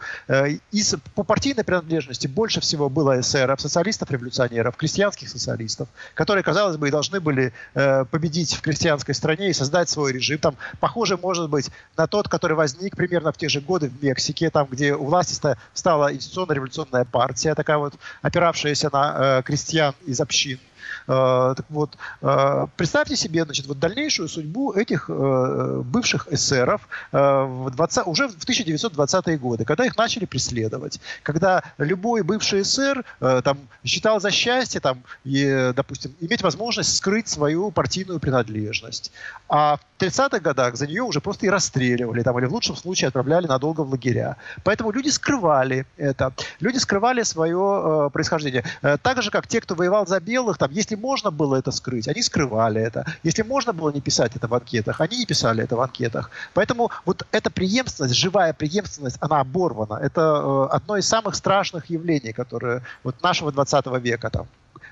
Из, 0.72 0.96
по 1.16 1.24
партийной 1.24 1.64
принадлежности 1.64 2.28
больше 2.28 2.62
всего 2.62 2.90
было 2.90 3.20
эсеров, 3.20 3.60
социалистов, 3.60 4.12
революционеров, 4.12 4.76
крестьянских 4.78 5.30
социалистов, 5.30 5.88
которые 6.14 6.45
казалось 6.46 6.78
бы, 6.78 6.88
и 6.88 6.92
должны 6.92 7.20
были 7.20 7.52
э, 7.74 8.06
победить 8.06 8.54
в 8.54 8.62
крестьянской 8.62 9.16
стране 9.16 9.50
и 9.50 9.54
создать 9.54 9.90
свой 9.90 10.14
режим. 10.14 10.38
Там, 10.38 10.56
похоже, 10.80 11.18
может 11.18 11.50
быть, 11.50 11.72
на 11.98 12.08
тот, 12.08 12.30
который 12.30 12.56
возник 12.56 12.96
примерно 12.96 13.32
в 13.32 13.38
те 13.38 13.50
же 13.50 13.60
годы 13.60 13.90
в 13.90 14.04
Мексике, 14.04 14.50
там, 14.50 14.68
где 14.70 14.94
у 14.94 15.06
власти 15.06 15.34
стала 15.74 16.14
институционно-революционная 16.14 17.06
партия, 17.06 17.56
такая 17.56 17.78
вот, 17.78 17.96
опиравшаяся 18.22 18.90
на 18.94 19.40
э, 19.40 19.44
крестьян 19.44 19.94
из 20.06 20.22
общин. 20.22 20.60
Э, 21.08 21.54
так 21.56 21.66
вот, 21.70 21.98
э, 22.22 22.66
представьте 22.78 23.16
себе, 23.16 23.44
значит, 23.46 23.68
вот 23.68 23.80
дальнейшую 23.80 24.28
судьбу 24.28 24.74
этих 24.74 25.10
э, 25.10 25.82
бывших 25.86 26.28
эсеров 26.32 26.88
в 27.12 27.70
20, 27.72 28.08
уже 28.08 28.28
в 28.28 28.38
1920-е 28.38 29.38
годы, 29.38 29.66
когда 29.66 29.86
их 29.86 29.98
начали 29.98 30.26
преследовать, 30.26 31.00
когда 31.24 31.64
любой 31.78 32.24
бывший 32.24 32.62
эсер 32.62 33.04
там, 33.20 33.58
считал 33.84 34.20
за 34.20 34.32
счастье, 34.32 34.82
там, 34.82 35.04
и, 35.24 35.72
допустим, 35.76 36.14
иметь 36.20 36.42
возможность 36.42 36.96
скрыть 36.96 37.28
свою 37.28 37.72
партийную 37.72 38.20
принадлежность. 38.20 39.12
А 39.48 39.78
в 39.78 40.02
30-х 40.02 40.40
годах 40.40 40.76
за 40.76 40.88
нее 40.88 41.04
уже 41.04 41.22
просто 41.22 41.46
и 41.46 41.50
расстреливали, 41.50 42.22
там, 42.22 42.38
или 42.40 42.46
в 42.46 42.54
лучшем 42.54 42.76
случае 42.76 43.08
отправляли 43.08 43.48
надолго 43.48 43.82
в 43.82 43.90
лагеря. 43.90 44.38
Поэтому 44.64 44.92
люди 44.92 45.10
скрывали 45.10 45.86
это. 45.98 46.34
Люди 46.60 46.78
скрывали 46.78 47.24
свое 47.24 48.08
э, 48.08 48.10
происхождение. 48.12 48.66
Э, 48.82 48.98
так 49.02 49.22
же, 49.22 49.32
как 49.32 49.48
те, 49.48 49.62
кто 49.62 49.76
воевал 49.76 50.06
за 50.06 50.20
белых, 50.20 50.58
там, 50.58 50.72
если 50.72 50.95
можно 50.96 51.32
было 51.32 51.56
это 51.56 51.72
скрыть, 51.72 52.08
они 52.08 52.22
скрывали 52.22 52.82
это. 52.82 53.06
Если 53.24 53.44
можно 53.44 53.74
было 53.74 53.92
не 53.92 54.02
писать 54.02 54.36
это 54.36 54.48
в 54.48 54.54
анкетах, 54.54 55.02
они 55.02 55.18
не 55.18 55.26
писали 55.26 55.64
это 55.64 55.76
в 55.76 55.82
анкетах. 55.82 56.30
Поэтому 56.54 56.92
вот 57.06 57.26
эта 57.32 57.50
преемственность, 57.50 58.16
живая 58.16 58.54
преемственность, 58.54 59.18
она 59.20 59.40
оборвана. 59.40 60.00
Это 60.02 60.22
э, 60.22 60.76
одно 60.76 60.98
из 60.98 61.08
самых 61.08 61.36
страшных 61.36 61.90
явлений, 61.90 62.34
которые 62.34 62.82
вот 63.04 63.22
нашего 63.24 63.52
20 63.52 63.86
века 64.02 64.30
там 64.30 64.48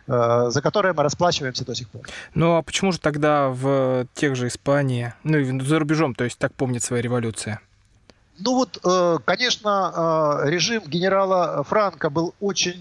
э, 0.08 0.50
за 0.50 0.62
которое 0.62 0.94
мы 0.94 1.04
расплачиваемся 1.04 1.66
до 1.66 1.76
сих 1.76 1.90
пор. 1.90 2.02
Ну 2.36 2.58
а 2.58 2.62
почему 2.62 2.92
же 2.92 3.00
тогда 3.00 3.50
в 3.50 4.06
тех 4.14 4.36
же 4.36 4.48
Испании, 4.48 5.14
ну 5.24 5.38
и 5.38 5.60
за 5.60 5.80
рубежом, 5.80 6.16
то 6.16 6.24
есть 6.24 6.38
так 6.38 6.54
помнит 6.54 6.84
своя 6.84 7.02
революция? 7.02 7.60
Ну 8.40 8.56
вот, 8.56 8.80
э, 8.84 9.20
конечно, 9.26 10.40
режим 10.44 10.84
генерала 10.88 11.64
Франка 11.64 12.10
был 12.10 12.34
очень 12.40 12.80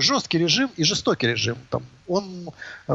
жесткий 0.00 0.38
режим 0.38 0.70
и 0.76 0.84
жестокий 0.84 1.26
режим. 1.26 1.56
Там 1.70 1.82
он 2.06 2.50
э, 2.88 2.92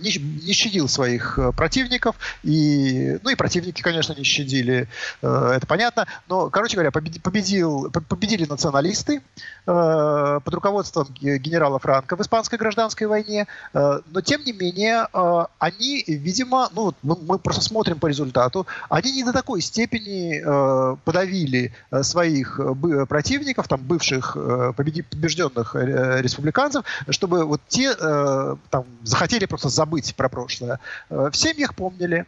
не, 0.00 0.46
не 0.46 0.52
щадил 0.52 0.88
своих 0.88 1.38
э, 1.38 1.52
противников, 1.52 2.16
и, 2.42 3.18
ну 3.22 3.30
и 3.30 3.34
противники, 3.34 3.82
конечно, 3.82 4.14
не 4.14 4.24
щадили, 4.24 4.88
э, 5.22 5.52
это 5.56 5.66
понятно, 5.66 6.06
но, 6.28 6.50
короче 6.50 6.76
говоря, 6.76 6.90
победил, 6.90 7.20
победил, 7.22 7.90
победили 7.90 8.44
националисты 8.44 9.22
э, 9.66 10.40
под 10.44 10.54
руководством 10.54 11.08
генерала 11.20 11.78
Франка 11.78 12.16
в 12.16 12.20
испанской 12.20 12.58
гражданской 12.58 13.06
войне, 13.06 13.46
э, 13.74 14.00
но, 14.10 14.20
тем 14.20 14.44
не 14.44 14.52
менее, 14.52 15.06
э, 15.12 15.44
они, 15.58 16.04
видимо, 16.06 16.68
ну, 16.74 16.94
мы, 17.02 17.16
мы 17.22 17.38
просто 17.38 17.62
смотрим 17.62 17.98
по 17.98 18.06
результату, 18.06 18.66
они 18.88 19.12
не 19.12 19.24
до 19.24 19.32
такой 19.32 19.60
степени 19.60 20.42
э, 20.44 20.96
подавили 21.04 21.72
э, 21.90 22.02
своих 22.02 22.60
э, 22.60 23.06
противников, 23.06 23.68
там, 23.68 23.80
бывших 23.80 24.36
э, 24.36 24.72
побежденных 24.76 25.74
республиканцев, 25.74 26.84
чтобы 27.10 27.44
вот 27.44 27.60
те 27.68 27.94
э, 28.00 28.56
там, 28.70 28.84
захотели 29.02 29.46
просто 29.46 29.68
забыть 29.68 30.14
про 30.14 30.28
прошлое. 30.28 30.80
Э, 31.10 31.30
в 31.32 31.36
семьях 31.36 31.74
помнили. 31.74 32.26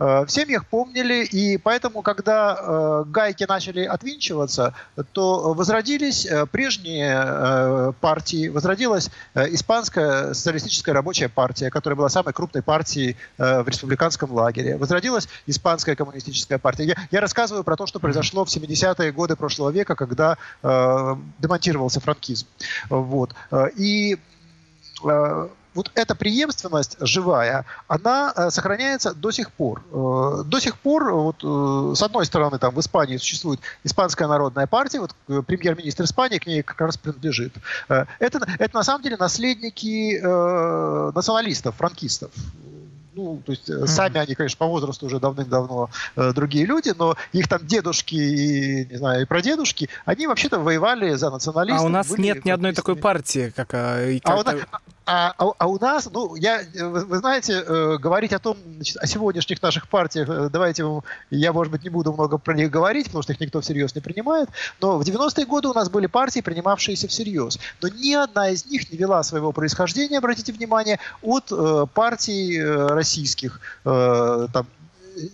Э, 0.00 0.24
в 0.24 0.30
семьях 0.30 0.66
помнили, 0.66 1.24
и 1.24 1.58
поэтому, 1.58 2.00
когда 2.00 2.56
э, 2.58 3.04
гайки 3.06 3.44
начали 3.46 3.84
отвинчиваться, 3.84 4.74
то 5.12 5.52
возродились 5.52 6.24
э, 6.24 6.46
прежние 6.46 7.22
э, 7.22 7.92
партии, 8.00 8.48
возродилась 8.48 9.10
э, 9.34 9.46
Испанская 9.54 10.32
социалистическая 10.32 10.92
рабочая 10.92 11.28
партия, 11.28 11.70
которая 11.70 11.98
была 11.98 12.08
самой 12.08 12.32
крупной 12.32 12.62
партией 12.62 13.16
э, 13.36 13.62
в 13.62 13.68
республиканском 13.68 14.32
лагере, 14.32 14.78
возродилась 14.78 15.28
Испанская 15.46 15.94
коммунистическая 15.96 16.58
партия. 16.58 16.84
Я, 16.84 16.94
я 17.10 17.20
рассказываю 17.20 17.62
про 17.62 17.76
то, 17.76 17.86
что 17.86 18.00
произошло 18.00 18.46
в 18.46 18.48
70-е 18.48 19.12
годы 19.12 19.36
прошлого 19.36 19.68
века, 19.68 19.96
когда 19.96 20.38
э, 20.62 21.16
демонтировался 21.40 22.00
франкизм. 22.00 22.46
Вот. 22.88 23.34
Э, 23.50 23.68
и 23.76 24.18
вот 25.72 25.90
эта 25.94 26.14
преемственность 26.14 26.96
живая, 27.00 27.64
она 27.86 28.32
э, 28.34 28.50
сохраняется 28.50 29.14
до 29.14 29.30
сих 29.30 29.52
пор. 29.52 29.82
Э, 29.92 30.42
до 30.44 30.58
сих 30.58 30.76
пор, 30.76 31.12
вот, 31.12 31.96
с 31.96 32.02
одной 32.02 32.26
стороны, 32.26 32.58
там 32.58 32.74
в 32.74 32.80
Испании 32.80 33.16
существует 33.18 33.60
Испанская 33.84 34.26
народная 34.26 34.66
партия, 34.66 35.00
вот 35.00 35.14
премьер-министр 35.46 36.04
Испании 36.04 36.38
к 36.38 36.46
ней 36.46 36.62
как 36.62 36.80
раз 36.80 36.96
принадлежит. 36.96 37.54
Это, 37.88 38.46
это 38.58 38.76
на 38.76 38.82
самом 38.82 39.02
деле 39.02 39.16
наследники 39.16 40.18
э, 40.20 41.12
националистов, 41.14 41.76
франкистов 41.76 42.30
ну, 43.20 43.42
то 43.44 43.52
есть 43.52 43.68
mm-hmm. 43.68 43.86
сами 43.86 44.18
они, 44.18 44.34
конечно, 44.34 44.56
по 44.58 44.66
возрасту 44.66 45.06
уже 45.06 45.20
давным-давно 45.20 45.90
э, 46.16 46.32
другие 46.32 46.66
люди, 46.66 46.92
но 46.96 47.16
их 47.32 47.48
там 47.48 47.66
дедушки 47.66 48.14
и, 48.14 48.86
не 48.86 48.96
знаю, 48.96 49.22
и 49.22 49.24
прадедушки, 49.24 49.88
они 50.04 50.26
вообще-то 50.26 50.58
воевали 50.58 51.14
за 51.14 51.30
националистов. 51.30 51.82
А 51.82 51.86
у 51.86 51.88
нас 51.88 52.10
нет 52.18 52.44
ни 52.44 52.50
одной 52.50 52.72
такой 52.72 52.96
партии, 52.96 53.52
как... 53.54 53.74
А, 53.74 54.06
и 54.06 54.20
как 54.20 54.36
а, 54.36 54.40
у 54.40 54.44
нас, 54.44 54.54
а, 55.12 55.34
а, 55.38 55.52
а 55.58 55.66
у 55.66 55.76
нас, 55.80 56.08
ну, 56.12 56.36
я, 56.36 56.62
вы, 56.72 57.04
вы 57.04 57.18
знаете, 57.18 57.64
э, 57.66 57.98
говорить 57.98 58.32
о 58.32 58.38
том, 58.38 58.56
значит, 58.76 58.96
о 58.96 59.08
сегодняшних 59.08 59.60
наших 59.60 59.88
партиях, 59.88 60.28
э, 60.28 60.48
давайте, 60.52 60.84
я, 61.30 61.52
может 61.52 61.72
быть, 61.72 61.82
не 61.82 61.90
буду 61.90 62.12
много 62.12 62.38
про 62.38 62.54
них 62.54 62.70
говорить, 62.70 63.06
потому 63.06 63.22
что 63.22 63.32
их 63.32 63.40
никто 63.40 63.60
всерьез 63.60 63.92
не 63.96 64.00
принимает, 64.00 64.48
но 64.80 64.98
в 64.98 65.02
90-е 65.02 65.46
годы 65.46 65.66
у 65.66 65.74
нас 65.74 65.90
были 65.90 66.06
партии, 66.06 66.42
принимавшиеся 66.42 67.08
всерьез, 67.08 67.58
но 67.82 67.88
ни 67.88 68.14
одна 68.14 68.50
из 68.50 68.66
них 68.66 68.92
не 68.92 68.98
вела 68.98 69.24
своего 69.24 69.50
происхождения, 69.50 70.18
обратите 70.18 70.52
внимание, 70.52 71.00
от 71.22 71.50
э, 71.50 71.86
партий 71.92 72.60
э, 72.60 72.86
российских, 72.86 73.60
э, 73.84 74.46
там, 74.52 74.66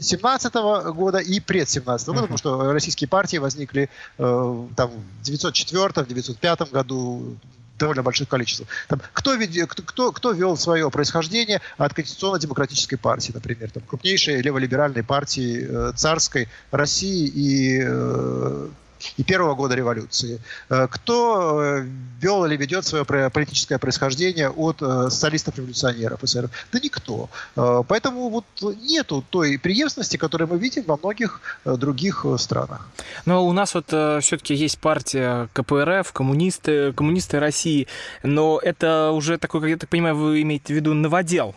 17 0.00 0.54
-го 0.54 0.92
года 0.94 1.18
и 1.18 1.38
пред 1.38 1.68
17 1.68 2.08
-го 2.08 2.12
года, 2.14 2.22
потому 2.22 2.38
что 2.38 2.72
российские 2.72 3.08
партии 3.08 3.36
возникли 3.36 3.90
э, 4.16 4.66
там, 4.74 4.90
в 5.22 5.28
904-905 5.28 6.70
году, 6.72 7.36
довольно 7.78 8.02
больших 8.02 8.28
количествах. 8.28 8.68
Там, 8.88 9.00
кто, 9.12 9.36
кто, 9.66 10.12
кто 10.12 10.32
вел 10.32 10.56
свое 10.56 10.90
происхождение 10.90 11.60
от 11.76 11.94
Конституционно-демократической 11.94 12.96
партии, 12.96 13.32
например, 13.34 13.70
там, 13.70 13.82
крупнейшей 13.86 14.40
леволиберальной 14.40 15.02
партии 15.02 15.66
э, 15.68 15.92
царской 15.94 16.48
России 16.70 17.26
и 17.26 17.82
э, 17.84 18.68
и 19.16 19.22
первого 19.22 19.54
года 19.54 19.74
революции. 19.74 20.40
Э, 20.68 20.86
кто 20.90 21.62
э, 21.62 21.86
вел 22.20 22.44
или 22.44 22.56
ведет 22.56 22.84
свое 22.84 23.04
политическое 23.04 23.78
происхождение 23.78 24.50
от 24.50 24.82
э, 24.82 25.10
социалистов-революционеров, 25.10 26.22
эсеров? 26.24 26.50
Да 26.72 26.78
никто. 26.82 27.28
Поэтому 27.54 28.28
вот 28.28 28.44
нету 28.82 29.24
той 29.30 29.58
преемственности, 29.58 30.16
которую 30.16 30.48
мы 30.48 30.58
видим 30.58 30.84
во 30.86 30.96
многих 30.96 31.40
других 31.64 32.24
странах. 32.38 32.88
Но 33.24 33.46
у 33.46 33.52
нас 33.52 33.74
вот 33.74 33.86
все-таки 33.86 34.54
есть 34.54 34.78
партия 34.78 35.48
КПРФ, 35.52 36.12
коммунисты, 36.12 36.92
коммунисты 36.92 37.40
России, 37.40 37.86
но 38.22 38.60
это 38.62 39.10
уже 39.12 39.38
такой, 39.38 39.60
как 39.60 39.70
я 39.70 39.76
так 39.76 39.88
понимаю, 39.88 40.16
вы 40.16 40.42
имеете 40.42 40.72
в 40.72 40.76
виду 40.76 40.94
новодел. 40.94 41.54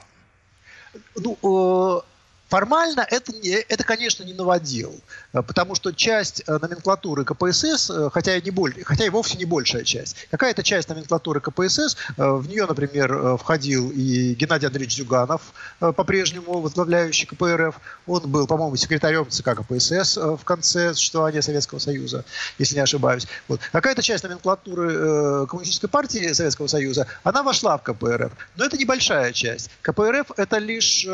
Ну, 1.16 2.04
Формально 2.50 3.06
это, 3.08 3.32
это, 3.70 3.84
конечно, 3.84 4.24
не 4.24 4.34
новодел, 4.34 4.96
э, 5.34 5.44
потому 5.44 5.76
что 5.76 5.92
часть 5.92 6.42
э, 6.48 6.58
номенклатуры 6.60 7.24
КПСС, 7.24 7.92
э, 7.92 8.10
хотя 8.12 8.36
и, 8.36 8.42
не 8.42 8.50
боль, 8.50 8.74
хотя 8.84 9.06
и 9.06 9.10
вовсе 9.10 9.38
не 9.38 9.46
большая 9.46 9.84
часть, 9.84 10.16
какая-то 10.32 10.64
часть 10.64 10.90
номенклатуры 10.90 11.42
КПСС, 11.42 11.96
в 12.18 12.48
нее, 12.48 12.66
например, 12.66 13.38
входил 13.38 13.92
и 13.92 14.34
Геннадий 14.34 14.68
Андреевич 14.68 14.98
Зюганов, 14.98 15.54
по-прежнему 15.80 16.60
возглавляющий 16.60 17.28
КПРФ, 17.28 17.80
он 18.08 18.22
был, 18.32 18.48
по-моему, 18.48 18.76
секретарем 18.76 19.30
ЦК 19.30 19.56
КПСС 19.58 20.18
в 20.18 20.40
конце 20.44 20.94
существования 20.94 21.42
Советского 21.42 21.80
Союза, 21.80 22.26
если 22.58 22.76
не 22.76 22.82
ошибаюсь. 22.82 23.28
Вот. 23.48 23.62
Какая-то 23.72 24.02
часть 24.02 24.24
номенклатуры 24.24 25.46
Коммунистической 25.48 25.90
партии 25.90 26.34
Советского 26.34 26.68
Союза, 26.68 27.08
она 27.24 27.44
вошла 27.44 27.78
в 27.78 27.84
КПРФ, 27.84 28.32
но 28.56 28.66
это 28.66 28.78
небольшая 28.78 29.34
часть. 29.34 29.70
КПРФ 29.82 30.32
это 30.38 30.58
лишь 30.58 31.06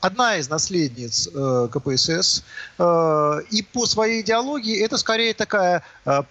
одна 0.00 0.36
из 0.36 0.48
наследниц 0.48 1.28
э, 1.32 1.68
КПСС. 1.72 2.42
Э, 2.78 3.40
и 3.50 3.62
по 3.62 3.86
своей 3.86 4.22
идеологии 4.22 4.82
это 4.84 4.98
скорее 4.98 5.34
такая 5.34 5.82
э, 6.04 6.22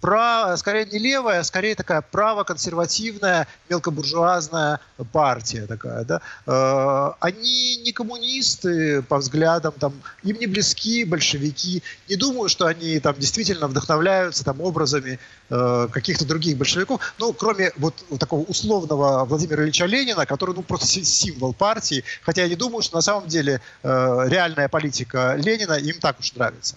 право, 0.00 0.56
скорее 0.56 0.86
не 0.86 0.98
левая, 0.98 1.40
а 1.40 1.44
скорее 1.44 1.74
такая 1.74 2.02
правоконсервативная, 2.02 3.46
мелкобуржуазная 3.68 4.80
партия 5.12 5.66
такая, 5.66 6.04
да. 6.04 6.20
Э, 6.46 7.12
они 7.20 7.76
не 7.76 7.92
коммунисты 7.92 9.02
по 9.02 9.18
взглядам, 9.18 9.72
там, 9.78 9.92
им 10.22 10.38
не 10.38 10.46
близки 10.46 11.04
большевики. 11.04 11.82
Не 12.08 12.16
думаю, 12.16 12.48
что 12.48 12.66
они 12.66 12.98
там 13.00 13.14
действительно 13.18 13.68
вдохновляются 13.68 14.44
там 14.44 14.60
образами 14.60 15.18
э, 15.50 15.88
каких-то 15.92 16.26
других 16.26 16.56
большевиков, 16.56 17.00
ну, 17.18 17.32
кроме 17.32 17.72
вот, 17.76 17.94
такого 18.18 18.44
условного 18.44 19.24
Владимира 19.24 19.64
Ильича 19.64 19.86
Ленина, 19.86 20.26
который, 20.26 20.54
ну, 20.54 20.62
просто 20.62 21.04
символ 21.04 21.52
партии, 21.52 22.04
хотя 22.22 22.42
я 22.42 22.48
не 22.48 22.56
думаю, 22.56 22.82
что 22.82 22.96
на 22.96 23.02
самом 23.02 23.28
деле 23.28 23.60
э, 23.82 24.24
реальная 24.28 24.68
политика 24.68 25.34
Ленина 25.36 25.74
им 25.74 25.98
так 26.00 26.18
уж 26.20 26.32
нравится. 26.34 26.76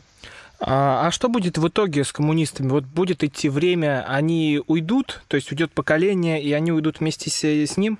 А, 0.65 1.07
а 1.07 1.11
что 1.11 1.27
будет 1.27 1.57
в 1.57 1.67
итоге 1.67 2.05
с 2.05 2.13
коммунистами? 2.13 2.69
Вот 2.69 2.85
будет 2.85 3.23
идти 3.23 3.49
время, 3.49 4.05
они 4.07 4.61
уйдут, 4.65 5.21
то 5.27 5.35
есть 5.35 5.51
уйдет 5.51 5.73
поколение, 5.73 6.41
и 6.41 6.53
они 6.53 6.71
уйдут 6.71 7.01
вместе 7.01 7.29
с, 7.29 7.43
с 7.43 7.75
ним? 7.75 7.99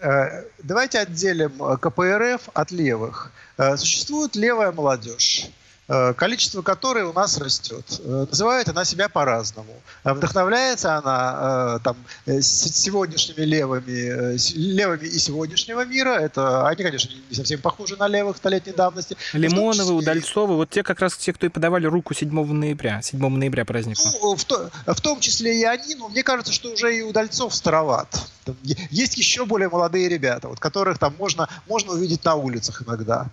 Э, 0.00 0.42
давайте 0.62 0.98
отделим 0.98 1.52
КПРФ 1.78 2.48
от 2.52 2.70
левых. 2.72 3.30
Э, 3.58 3.76
существует 3.76 4.34
левая 4.34 4.72
молодежь. 4.72 5.46
Э, 5.86 6.14
количество 6.14 6.62
которой 6.62 7.04
у 7.04 7.12
нас 7.12 7.36
растет. 7.36 8.00
Э, 8.02 8.26
называет 8.30 8.68
она 8.70 8.86
себя 8.86 9.10
по-разному. 9.10 9.82
Э, 10.04 10.14
вдохновляется 10.14 10.96
она 10.96 11.78
там, 11.84 11.96
сегодняшними 12.40 13.44
левыми, 13.44 14.38
левыми 14.56 15.06
и 15.06 15.18
сегодняшнего 15.18 15.84
мира. 15.84 16.10
Это 16.10 16.66
они, 16.66 16.82
конечно, 16.82 17.10
не 17.28 17.36
совсем 17.36 17.60
похожи 17.60 17.96
на 17.96 18.08
левых 18.08 18.38
столетней 18.38 18.72
давности. 18.72 19.16
Лимоновы, 19.34 19.74
числе... 19.74 19.94
Удальцовы, 19.94 20.56
вот 20.56 20.70
те 20.70 20.82
как 20.82 21.00
раз 21.00 21.16
те, 21.16 21.32
кто 21.32 21.46
и 21.46 21.50
подавали 21.50 21.86
руку 21.86 22.14
7 22.14 22.30
ноября, 22.30 23.02
7 23.02 23.20
ноября 23.28 23.64
празднику. 23.64 24.02
Ну, 24.22 24.36
в, 24.36 24.44
то, 24.44 24.70
в 24.86 25.00
том 25.00 25.20
числе 25.20 25.60
и 25.60 25.64
они, 25.64 25.96
но 25.96 26.08
мне 26.08 26.22
кажется, 26.22 26.52
что 26.52 26.72
уже 26.72 26.96
и 26.96 27.02
Удальцов 27.02 27.54
староват. 27.54 28.08
Там 28.44 28.56
есть 28.62 29.16
еще 29.16 29.44
более 29.44 29.68
молодые 29.68 30.08
ребята, 30.08 30.48
вот, 30.48 30.60
которых 30.60 30.98
там 30.98 31.14
можно, 31.18 31.48
можно 31.66 31.92
увидеть 31.92 32.24
на 32.24 32.34
улицах 32.34 32.82
иногда. 32.82 33.26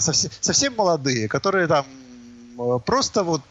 Совсем, 0.00 0.30
совсем 0.40 0.74
молодые, 0.76 1.28
которые 1.28 1.67
там 1.68 1.86
э, 2.58 2.78
просто 2.84 3.22
вот 3.22 3.42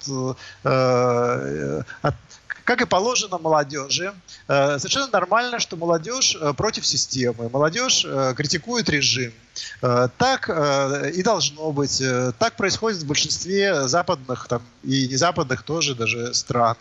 э, 0.64 1.82
от, 2.02 2.16
как 2.64 2.82
и 2.82 2.86
положено 2.86 3.38
молодежи, 3.38 4.14
совершенно 4.48 5.08
нормально, 5.08 5.60
что 5.60 5.78
молодежь 5.78 6.38
против 6.58 6.86
системы, 6.86 7.48
молодежь 7.48 8.06
критикует 8.36 8.90
режим. 8.90 9.32
Так 9.80 10.50
и 10.50 11.24
должно 11.24 11.72
быть. 11.72 12.04
Так 12.40 12.58
происходит 12.58 13.00
в 13.00 13.08
большинстве 13.08 13.88
западных 13.88 14.50
там, 14.50 14.62
и 14.84 15.08
незападных 15.08 15.64
тоже 15.64 15.96
даже 15.96 16.34
стран. 16.34 16.76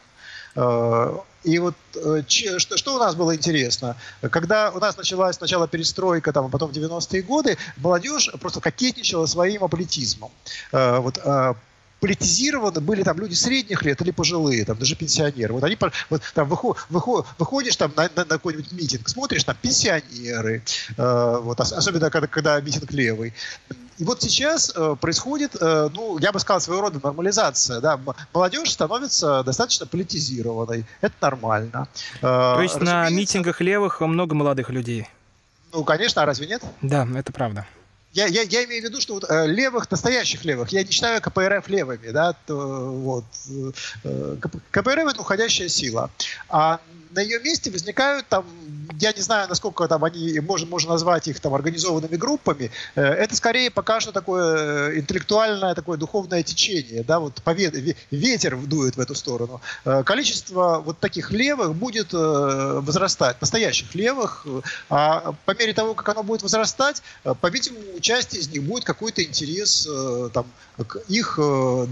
И 0.57 1.59
вот 1.59 1.75
что, 2.27 2.77
что 2.77 2.97
у 2.97 2.99
нас 2.99 3.15
было 3.15 3.37
интересно? 3.37 3.97
Когда 4.31 4.71
у 4.71 4.81
нас 4.81 4.97
началась 4.97 5.37
сначала 5.37 5.69
перестройка, 5.69 6.33
там, 6.33 6.47
а 6.47 6.49
потом 6.49 6.71
90-е 6.71 7.23
годы, 7.23 7.57
молодежь 7.77 8.31
просто 8.41 8.61
кокетничала 8.61 9.27
своим 9.27 9.63
аполитизмом. 9.63 10.31
Вот 10.73 11.21
политизированы 12.01 12.81
были 12.81 13.03
там 13.03 13.19
люди 13.19 13.35
средних 13.35 13.83
лет 13.83 14.01
или 14.01 14.11
пожилые, 14.11 14.65
там 14.65 14.79
даже 14.79 14.97
пенсионеры. 14.97 15.55
Вот 15.55 15.65
они 15.65 15.79
вот, 16.11 16.23
там 16.35 16.49
выход, 16.49 16.79
выход, 16.91 17.27
выходишь 17.39 17.77
там 17.77 17.93
на, 17.97 18.05
на, 18.15 18.25
на 18.25 18.25
какой-нибудь 18.25 18.73
митинг, 18.73 19.09
смотришь 19.09 19.45
там 19.45 19.57
пенсионеры, 19.61 20.63
э, 20.97 21.39
вот, 21.43 21.61
особенно 21.61 22.11
когда, 22.11 22.27
когда 22.29 22.61
митинг 22.61 22.93
левый. 22.93 23.33
И 23.99 24.05
вот 24.05 24.23
сейчас 24.23 24.73
э, 24.75 24.97
происходит, 25.01 25.57
э, 25.61 25.89
ну, 25.95 26.19
я 26.19 26.33
бы 26.33 26.41
сказал, 26.41 26.61
своего 26.61 26.83
рода 26.83 27.01
нормализация. 27.03 27.81
Да? 27.81 27.99
Молодежь 28.35 28.71
становится 28.71 29.43
достаточно 29.43 29.87
политизированной. 29.87 30.85
Это 31.01 31.15
нормально. 31.21 31.89
Э, 32.17 32.21
То 32.21 32.63
есть 32.63 32.75
Разумеется, 32.77 32.85
на 32.85 33.11
митингах 33.11 33.61
левых 33.61 34.01
много 34.01 34.35
молодых 34.35 34.71
людей? 34.71 35.09
Ну, 35.73 35.85
конечно, 35.85 36.23
а 36.23 36.27
разве 36.27 36.47
нет? 36.47 36.63
Да, 36.83 37.07
это 37.15 37.33
правда 37.33 37.67
я, 38.17 38.27
я, 38.27 38.43
я 38.43 38.65
имею 38.65 38.83
в 38.83 38.85
виду, 38.87 39.01
что 39.01 39.15
вот, 39.15 39.25
э, 39.29 39.47
левых, 39.47 39.91
настоящих 39.91 40.45
левых, 40.45 40.71
я 40.71 40.83
не 40.83 40.91
считаю 40.91 41.21
КПРФ 41.21 41.69
левыми, 41.69 42.11
да, 42.11 42.33
то, 42.47 42.57
вот, 42.91 43.25
э, 44.05 44.37
КПРФ 44.71 45.09
это 45.11 45.21
уходящая 45.21 45.69
сила. 45.69 46.11
А 46.49 46.81
на 47.17 47.21
ее 47.21 47.41
месте 47.41 47.71
возникают 47.71 48.29
там, 48.29 48.45
я 49.01 49.13
не 49.13 49.23
знаю, 49.23 49.49
насколько 49.49 49.89
там 49.89 50.05
они, 50.05 50.39
можно, 50.41 50.69
можно 50.69 50.91
назвать 50.93 51.27
их 51.29 51.41
там 51.41 51.55
организованными 51.55 52.17
группами, 52.17 52.71
э, 52.95 53.03
это 53.03 53.35
скорее 53.35 53.71
пока 53.71 54.01
что 54.01 54.13
такое 54.13 54.91
э, 54.91 54.99
интеллектуальное, 54.99 55.75
такое 55.75 55.97
духовное 55.97 56.43
течение, 56.43 57.03
да, 57.03 57.19
вот 57.19 57.43
повед, 57.43 57.75
ветер 58.11 58.57
дует 58.57 58.97
в 58.97 59.01
эту 59.01 59.15
сторону. 59.15 59.61
Э, 59.85 60.03
количество 60.05 60.83
вот 60.85 60.99
таких 60.99 61.31
левых 61.31 61.75
будет 61.75 62.13
возрастать, 62.13 63.41
настоящих 63.41 63.95
левых, 63.95 64.47
а 64.91 65.35
по 65.47 65.55
мере 65.57 65.73
того, 65.73 65.95
как 65.95 66.09
оно 66.11 66.23
будет 66.23 66.43
возрастать, 66.43 67.03
по-видимому, 67.41 67.99
часть 68.07 68.35
из 68.35 68.49
них 68.49 68.63
будет 68.63 68.85
какой-то 68.85 69.25
интерес 69.25 69.89
там, 70.33 70.47
к 70.77 70.97
их 71.09 71.39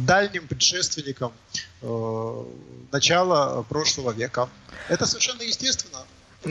дальним 0.07 0.47
предшественникам 0.47 1.33
начала 2.93 3.63
прошлого 3.65 4.13
века. 4.13 4.49
Это 4.89 5.07
совершенно 5.07 5.43
естественно. 5.43 5.99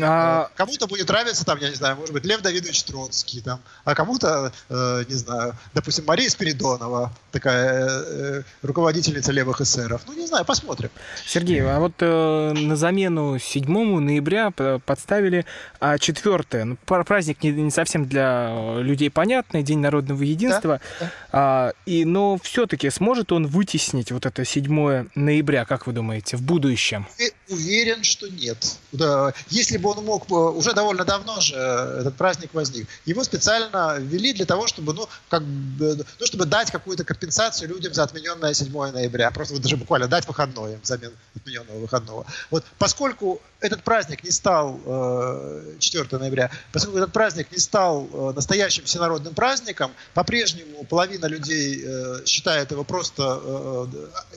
А... 0.01 0.49
Кому-то 0.55 0.87
будет 0.87 1.07
нравиться, 1.09 1.45
там, 1.45 1.59
я 1.59 1.69
не 1.69 1.75
знаю, 1.75 1.95
может 1.95 2.13
быть, 2.13 2.25
Лев 2.25 2.41
Давидович 2.41 2.83
Троцкий, 2.83 3.41
там, 3.41 3.59
а 3.83 3.95
кому-то, 3.95 4.51
э, 4.69 5.03
не 5.07 5.15
знаю, 5.15 5.55
допустим, 5.73 6.05
Мария 6.05 6.29
Спиридонова, 6.29 7.11
такая 7.31 7.87
э, 7.89 8.43
руководительница 8.61 9.31
левых 9.31 9.61
эсеров. 9.61 10.01
Ну, 10.07 10.13
не 10.13 10.27
знаю, 10.27 10.45
посмотрим. 10.45 10.89
Сергей, 11.25 11.61
а 11.61 11.79
вот 11.79 11.93
э, 11.99 12.53
на 12.53 12.75
замену 12.75 13.37
7 13.39 13.99
ноября 13.99 14.51
подставили 14.51 15.45
а 15.79 15.97
4 15.97 16.63
ну, 16.63 16.77
праздник 16.85 17.43
не, 17.43 17.51
не 17.51 17.71
совсем 17.71 18.05
для 18.05 18.79
людей 18.79 19.09
понятный, 19.09 19.63
День 19.63 19.79
народного 19.79 20.23
единства, 20.23 20.79
да? 20.99 21.05
Да. 21.05 21.11
А, 21.31 21.73
и, 21.85 22.05
но 22.05 22.37
все-таки 22.41 22.89
сможет 22.89 23.31
он 23.31 23.47
вытеснить 23.47 24.11
вот 24.11 24.25
это 24.25 24.45
7 24.45 25.09
ноября, 25.15 25.65
как 25.65 25.87
вы 25.87 25.93
думаете, 25.93 26.37
в 26.37 26.41
будущем? 26.41 27.07
Уверен, 27.49 28.03
что 28.03 28.29
нет. 28.29 28.77
Да. 28.91 29.33
Если 29.49 29.77
бы 29.83 29.89
он 29.89 30.03
мог, 30.05 30.31
уже 30.31 30.73
довольно 30.73 31.05
давно 31.05 31.39
же 31.41 31.55
этот 31.55 32.15
праздник 32.15 32.49
возник, 32.53 32.87
его 33.05 33.23
специально 33.23 33.97
ввели 33.99 34.33
для 34.33 34.45
того, 34.45 34.67
чтобы, 34.67 34.93
ну, 34.93 35.07
как, 35.29 35.43
ну, 35.43 36.25
чтобы 36.25 36.45
дать 36.45 36.71
какую-то 36.71 37.03
компенсацию 37.03 37.69
людям 37.69 37.93
за 37.93 38.03
отмененное 38.03 38.53
7 38.53 38.71
ноября. 38.91 39.29
Просто 39.31 39.53
вот 39.53 39.63
даже 39.63 39.77
буквально 39.77 40.07
дать 40.07 40.27
выходное 40.27 40.79
взамен 40.81 41.11
отмененного 41.35 41.79
выходного. 41.79 42.25
Вот 42.49 42.63
поскольку 42.77 43.41
этот 43.63 43.81
праздник 43.81 44.23
не 44.23 44.31
стал 44.31 44.79
э, 44.85 45.75
4 45.79 46.17
ноября, 46.19 46.51
поскольку 46.73 46.97
этот 46.97 47.13
праздник 47.13 47.49
не 47.49 47.57
стал 47.57 48.09
э, 48.11 48.33
настоящим 48.35 48.83
всенародным 48.83 49.33
праздником, 49.33 49.93
по-прежнему 50.13 50.83
половина 50.83 51.27
людей 51.27 51.81
э, 51.81 52.25
считает 52.25 52.71
его 52.71 52.83
просто 52.83 53.39
э, 53.41 53.85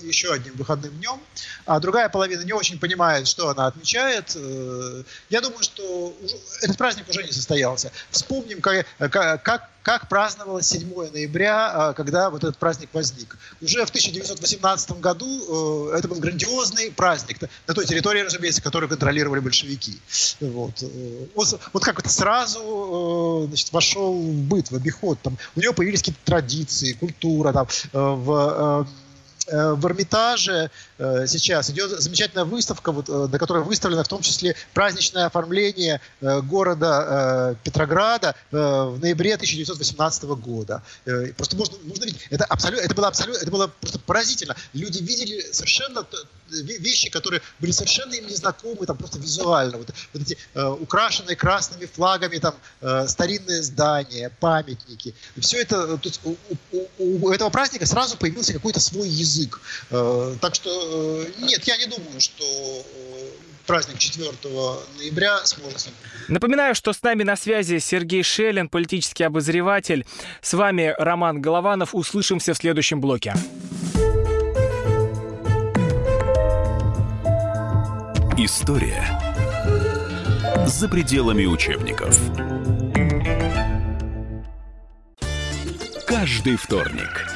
еще 0.02 0.32
одним 0.32 0.54
выходным 0.54 0.92
днем, 0.98 1.20
а 1.66 1.80
другая 1.80 2.08
половина 2.08 2.42
не 2.42 2.52
очень 2.52 2.78
понимает, 2.78 3.26
что 3.26 3.48
она 3.48 3.66
отмечает. 3.66 4.32
Э, 4.36 5.02
я 5.28 5.40
думаю, 5.40 5.64
что 5.64 6.16
этот 6.62 6.78
праздник 6.78 7.08
уже 7.08 7.24
не 7.24 7.32
состоялся. 7.32 7.90
Вспомним, 8.12 8.60
как, 8.60 8.86
как 8.98 9.70
как 9.86 10.08
праздновалось 10.08 10.66
7 10.66 11.12
ноября, 11.12 11.70
а, 11.72 11.92
когда 11.92 12.28
вот 12.28 12.42
этот 12.42 12.58
праздник 12.58 12.88
возник. 12.92 13.38
Уже 13.62 13.86
в 13.86 13.88
1918 13.90 14.98
году 14.98 15.92
э, 15.92 15.98
это 15.98 16.08
был 16.08 16.16
грандиозный 16.16 16.90
праздник 16.90 17.42
на 17.68 17.72
той 17.72 17.86
территории, 17.86 18.22
разумеется, 18.22 18.60
которую 18.60 18.90
контролировали 18.90 19.38
большевики. 19.38 20.00
Вот, 20.40 20.82
э, 20.82 21.26
вот, 21.36 21.84
как 21.84 22.00
это 22.00 22.08
сразу 22.08 23.44
э, 23.44 23.46
значит, 23.46 23.72
вошел 23.72 24.12
в 24.12 24.34
быт, 24.48 24.72
в 24.72 24.74
обиход. 24.74 25.20
Там, 25.22 25.38
у 25.54 25.60
него 25.60 25.72
появились 25.72 26.00
какие-то 26.00 26.24
традиции, 26.24 26.94
культура. 26.94 27.52
Там, 27.52 27.68
в 27.92 28.88
в 29.52 29.86
Эрмитаже 29.86 30.72
сейчас 30.98 31.70
идет 31.70 31.90
замечательная 32.00 32.44
выставка, 32.44 32.92
вот, 32.92 33.08
э, 33.08 33.28
на 33.30 33.38
которой 33.38 33.62
выставлено 33.62 34.04
в 34.04 34.08
том 34.08 34.22
числе 34.22 34.56
праздничное 34.74 35.26
оформление 35.26 36.00
города 36.20 37.56
Петрограда 37.64 38.34
в 38.50 38.98
ноябре 39.00 39.34
1918 39.34 40.24
года. 40.36 40.82
Просто 41.36 41.56
можно, 41.56 41.76
можно 41.84 42.04
видеть, 42.04 42.26
это, 42.30 42.44
абсолютно, 42.44 42.84
это, 42.84 42.94
было 42.94 43.08
абсолютно, 43.08 43.40
это 43.40 43.50
было 43.50 43.66
просто 43.80 43.98
поразительно. 43.98 44.56
Люди 44.72 45.02
видели 45.02 45.40
совершенно 45.52 46.06
вещи, 46.50 47.10
которые 47.10 47.42
были 47.58 47.72
совершенно 47.72 48.14
им 48.14 48.26
незнакомы, 48.26 48.86
там 48.86 48.96
просто 48.96 49.18
визуально. 49.18 49.78
Вот, 49.78 49.90
вот 50.12 50.22
эти 50.22 50.38
украшенные 50.54 51.36
красными 51.36 51.86
флагами 51.86 52.38
там 52.38 52.54
старинные 53.08 53.62
здания, 53.62 54.30
памятники. 54.40 55.14
все 55.40 55.60
это, 55.60 55.98
у, 56.24 56.36
у, 56.72 57.26
у 57.26 57.30
этого 57.30 57.50
праздника 57.50 57.86
сразу 57.86 58.16
появился 58.16 58.52
какой-то 58.52 58.80
свой 58.80 59.08
язык. 59.08 59.60
Э, 59.90 60.36
так 60.40 60.54
что 60.54 60.70
э, 60.70 60.85
нет, 61.38 61.64
я 61.64 61.76
не 61.76 61.86
думаю, 61.86 62.20
что 62.20 62.44
э, 62.44 63.28
праздник 63.66 63.98
4 63.98 64.30
ноября 64.98 65.44
сможет. 65.44 65.88
Напоминаю, 66.28 66.74
что 66.74 66.92
с 66.92 67.02
нами 67.02 67.22
на 67.22 67.36
связи 67.36 67.78
Сергей 67.78 68.22
Шелин, 68.22 68.68
политический 68.68 69.24
обозреватель. 69.24 70.06
С 70.40 70.54
вами 70.54 70.94
Роман 70.98 71.40
Голованов. 71.40 71.94
Услышимся 71.94 72.54
в 72.54 72.56
следующем 72.56 73.00
блоке. 73.00 73.34
История 78.38 79.02
за 80.66 80.88
пределами 80.88 81.46
учебников. 81.46 82.18
Каждый 86.06 86.56
вторник 86.56 87.35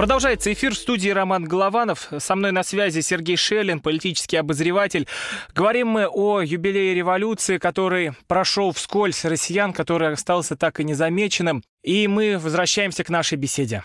Продолжается 0.00 0.50
эфир 0.50 0.72
в 0.72 0.78
студии 0.78 1.10
Роман 1.10 1.44
Голованов. 1.44 2.10
Со 2.20 2.34
мной 2.34 2.52
на 2.52 2.62
связи 2.62 3.00
Сергей 3.00 3.36
Шелин, 3.36 3.80
политический 3.80 4.38
обозреватель. 4.38 5.06
Говорим 5.54 5.88
мы 5.88 6.06
о 6.06 6.40
юбилее 6.40 6.94
революции, 6.94 7.58
который 7.58 8.12
прошел 8.26 8.72
вскользь 8.72 9.26
россиян, 9.26 9.74
который 9.74 10.10
остался 10.10 10.56
так 10.56 10.80
и 10.80 10.84
незамеченным. 10.84 11.62
И 11.82 12.08
мы 12.08 12.38
возвращаемся 12.38 13.04
к 13.04 13.10
нашей 13.10 13.36
беседе. 13.36 13.84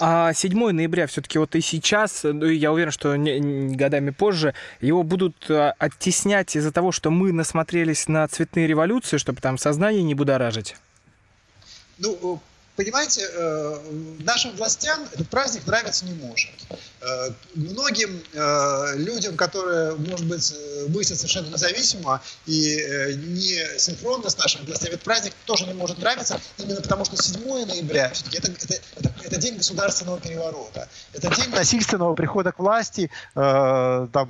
А 0.00 0.32
7 0.32 0.72
ноября 0.72 1.06
все-таки 1.06 1.38
вот 1.38 1.54
и 1.54 1.60
сейчас, 1.60 2.24
ну, 2.24 2.46
я 2.46 2.72
уверен, 2.72 2.90
что 2.90 3.14
годами 3.16 4.10
позже, 4.10 4.54
его 4.80 5.04
будут 5.04 5.48
а, 5.48 5.72
оттеснять 5.78 6.56
из-за 6.56 6.72
того, 6.72 6.90
что 6.90 7.10
мы 7.10 7.32
насмотрелись 7.32 8.08
на 8.08 8.26
цветные 8.26 8.66
революции, 8.66 9.18
чтобы 9.18 9.40
там 9.40 9.56
сознание 9.56 10.02
не 10.02 10.16
будоражить. 10.16 10.74
Ну, 11.98 12.40
понимаете, 12.78 13.28
э, 13.28 13.80
нашим 14.20 14.52
властям 14.52 15.00
этот 15.12 15.28
праздник 15.28 15.66
нравиться 15.66 16.04
не 16.04 16.14
может. 16.14 16.52
Э, 17.00 17.30
многим 17.56 18.22
э, 18.32 18.96
людям, 18.98 19.36
которые, 19.36 19.96
может 19.96 20.24
быть, 20.26 20.54
мыслят 20.88 21.18
совершенно 21.18 21.48
независимо 21.48 22.22
и 22.46 22.76
не 23.16 23.78
синхронно 23.78 24.30
с 24.30 24.38
нашими 24.38 24.64
властями, 24.64 24.92
этот 24.92 25.02
праздник 25.02 25.32
тоже 25.44 25.66
не 25.66 25.74
может 25.74 25.98
нравиться, 25.98 26.40
именно 26.58 26.80
потому 26.80 27.04
что 27.04 27.20
7 27.20 27.66
ноября 27.66 28.10
все-таки 28.10 28.38
это, 28.38 28.52
это, 28.52 28.74
это, 28.96 29.14
это 29.24 29.36
день 29.38 29.56
государственного 29.56 30.20
переворота. 30.20 30.88
Это 31.12 31.34
день 31.34 31.50
насильственного 31.50 32.14
прихода 32.14 32.52
к 32.52 32.60
власти, 32.60 33.10
там, 33.34 34.28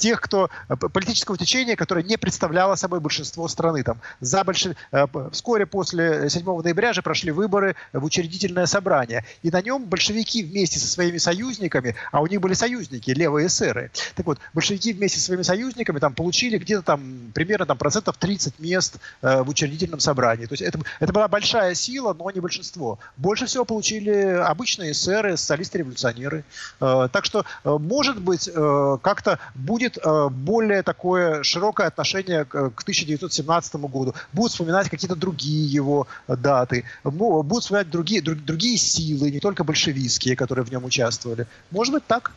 тех, 0.00 0.20
кто 0.20 0.50
э, 0.68 0.76
политического 0.76 1.38
течения, 1.38 1.76
которое 1.76 2.02
не 2.02 2.16
представляло 2.16 2.74
собой 2.74 3.00
большинство 3.00 3.46
страны. 3.46 3.84
Там, 3.84 4.00
за 4.20 4.42
больш... 4.42 4.66
Э, 4.90 5.06
вскоре 5.30 5.66
после 5.66 6.28
7 6.28 6.44
ноября 6.62 6.92
же 6.92 7.02
прошли 7.02 7.30
выборы 7.30 7.76
в 7.92 8.04
учредительное 8.04 8.66
собрание. 8.66 9.24
И 9.42 9.50
на 9.50 9.62
нем 9.62 9.84
большевики 9.84 10.42
вместе 10.42 10.78
со 10.78 10.88
своими 10.88 11.18
союзниками, 11.18 11.94
а 12.10 12.20
у 12.20 12.26
них 12.26 12.40
были 12.40 12.54
союзники, 12.54 13.10
левые 13.10 13.46
эсеры. 13.46 13.90
Так 14.16 14.26
вот, 14.26 14.38
большевики 14.54 14.92
вместе 14.92 15.20
со 15.20 15.26
своими 15.26 15.42
союзниками 15.42 15.98
там, 15.98 16.14
получили 16.14 16.58
где-то 16.58 16.82
там 16.82 17.30
примерно 17.34 17.66
там, 17.66 17.78
процентов 17.78 18.16
30 18.16 18.58
мест 18.58 18.96
э, 19.22 19.42
в 19.42 19.48
учредительном 19.48 20.00
собрании. 20.00 20.46
То 20.46 20.54
есть 20.54 20.62
это, 20.62 20.80
это 20.98 21.12
была 21.12 21.28
большая 21.28 21.74
сила, 21.74 22.14
но 22.18 22.30
не 22.30 22.40
большинство. 22.40 22.98
Больше 23.18 23.46
всего 23.46 23.64
получили 23.64 24.10
обычные 24.10 24.92
эсеры, 24.92 25.36
социалисты-революционеры. 25.36 26.44
Э, 26.80 27.08
так 27.12 27.26
что, 27.26 27.44
э, 27.64 27.76
может 27.78 28.18
быть, 28.20 28.48
э, 28.52 28.98
как-то 29.02 29.38
будет 29.54 29.89
будет 29.90 29.98
э, 30.04 30.28
более 30.30 30.82
такое 30.82 31.42
широкое 31.42 31.88
отношение 31.88 32.44
к 32.44 32.82
1917 32.82 33.74
году. 33.76 34.14
Будут 34.32 34.52
вспоминать 34.52 34.88
какие-то 34.88 35.16
другие 35.16 35.66
его 35.66 36.06
даты. 36.28 36.84
Будут 37.04 37.62
вспоминать 37.62 37.90
другие, 37.90 38.22
другие 38.22 38.76
силы, 38.76 39.30
не 39.30 39.40
только 39.40 39.64
большевистские, 39.64 40.36
которые 40.36 40.64
в 40.64 40.70
нем 40.70 40.84
участвовали. 40.84 41.46
Может 41.70 41.94
быть 41.94 42.06
так. 42.06 42.32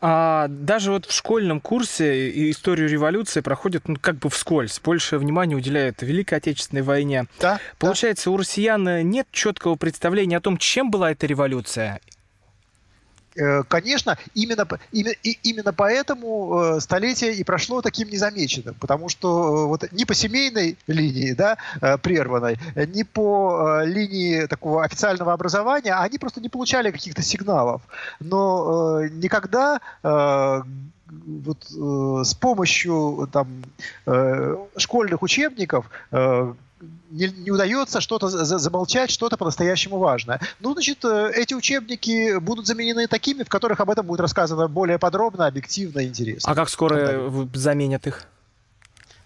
А 0.00 0.48
даже 0.48 0.90
вот 0.90 1.06
в 1.06 1.12
школьном 1.12 1.60
курсе 1.60 2.50
историю 2.50 2.88
революции 2.88 3.40
проходит 3.40 3.88
ну, 3.88 3.96
как 3.98 4.16
бы 4.16 4.28
вскользь. 4.28 4.80
Больше 4.84 5.18
внимания 5.18 5.54
уделяют 5.54 6.02
Великой 6.02 6.38
Отечественной 6.38 6.82
войне. 6.82 7.26
Да, 7.40 7.58
Получается, 7.78 8.26
да. 8.26 8.30
у 8.32 8.36
россиян 8.36 9.08
нет 9.08 9.26
четкого 9.30 9.76
представления 9.76 10.36
о 10.36 10.40
том, 10.40 10.58
чем 10.58 10.90
была 10.90 11.12
эта 11.12 11.26
революция 11.26 12.00
Э, 12.04 12.13
конечно, 13.68 14.16
именно, 14.34 14.66
именно, 14.92 15.14
именно 15.42 15.72
поэтому 15.72 16.76
э, 16.76 16.80
столетие 16.80 17.34
и 17.34 17.44
прошло 17.44 17.82
таким 17.82 18.08
незамеченным, 18.08 18.74
потому 18.74 19.08
что 19.08 19.28
э, 19.28 19.66
вот 19.66 19.92
ни 19.92 20.04
по 20.04 20.14
семейной 20.14 20.76
линии, 20.86 21.32
да, 21.32 21.56
прерванной, 22.02 22.58
ни 22.76 23.02
по 23.02 23.82
линии 23.84 24.46
такого 24.46 24.84
официального 24.84 25.32
образования 25.32 25.94
они 25.94 26.18
просто 26.18 26.40
не 26.40 26.48
получали 26.48 26.90
каких-то 26.90 27.22
сигналов. 27.22 27.82
Но 28.20 29.02
никогда 29.06 29.80
вот 31.06 31.66
э, 31.70 32.24
с 32.24 32.34
помощью 32.34 33.28
там 33.32 33.48
э, 34.06 34.56
школьных 34.76 35.22
учебников 35.22 35.90
э, 36.10 36.54
не, 37.10 37.28
не 37.28 37.50
удается 37.50 38.00
что-то 38.00 38.28
за, 38.28 38.58
замолчать, 38.58 39.10
что-то 39.10 39.36
по-настоящему 39.36 39.98
важное. 39.98 40.40
Ну, 40.60 40.72
значит, 40.72 41.04
э, 41.04 41.32
эти 41.34 41.54
учебники 41.54 42.38
будут 42.38 42.66
заменены 42.66 43.06
такими, 43.06 43.42
в 43.42 43.48
которых 43.48 43.80
об 43.80 43.90
этом 43.90 44.06
будет 44.06 44.20
рассказано 44.20 44.68
более 44.68 44.98
подробно, 44.98 45.46
объективно 45.46 46.00
и 46.00 46.06
интересно. 46.08 46.50
А 46.50 46.54
как 46.54 46.68
скоро 46.68 47.30
заменят 47.54 48.06
их? 48.06 48.24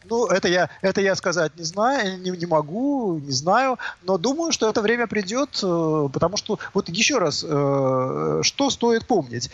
Ну, 0.04 0.26
это 0.26 0.48
я, 0.48 0.70
это 0.80 1.02
я 1.02 1.14
сказать 1.16 1.52
не 1.56 1.64
знаю, 1.64 2.18
не, 2.20 2.30
не 2.30 2.46
могу, 2.46 3.18
не 3.18 3.32
знаю, 3.32 3.78
но 4.02 4.16
думаю, 4.16 4.52
что 4.52 4.70
это 4.70 4.80
время 4.80 5.06
придет, 5.06 5.61
э, 5.62 6.09
потому 6.12 6.36
что, 6.36 6.59
вот 6.72 6.88
еще 6.88 7.18
раз, 7.18 7.44
э, 7.46 8.40
что 8.42 8.70
стоит 8.70 9.06
помнить? 9.06 9.50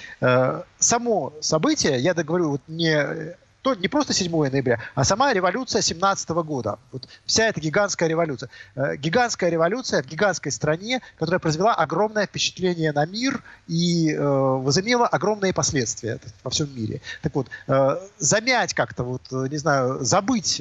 Само 0.79 1.33
событие, 1.41 1.99
я 1.99 2.15
договорю, 2.15 2.51
вот 2.51 2.61
не 2.69 3.37
то 3.65 3.75
не 3.75 3.89
просто 3.89 4.13
7 4.13 4.31
ноября, 4.31 4.79
а 4.95 5.05
сама 5.05 5.33
революция 5.33 5.81
17 5.81 6.29
года. 6.45 6.79
Вот 6.93 7.09
вся 7.25 7.49
эта 7.49 7.61
гигантская 7.61 8.11
революция. 8.11 8.51
Э, 8.77 8.97
гигантская 8.97 9.49
революция 9.49 10.03
в 10.03 10.07
гигантской 10.07 10.53
стране, 10.53 11.01
которая 11.19 11.39
произвела 11.39 11.75
огромное 11.75 12.27
впечатление 12.27 12.93
на 12.93 13.07
мир 13.07 13.43
и 13.67 14.13
э, 14.13 14.19
возымела 14.21 15.07
огромные 15.07 15.55
последствия 15.55 16.21
во 16.45 16.51
всем 16.51 16.69
мире. 16.77 17.01
Так 17.23 17.35
вот, 17.35 17.47
э, 17.67 17.97
замять 18.19 18.75
как-то, 18.75 19.03
вот, 19.03 19.23
э, 19.33 19.47
не 19.51 19.57
знаю, 19.57 20.05
забыть 20.05 20.61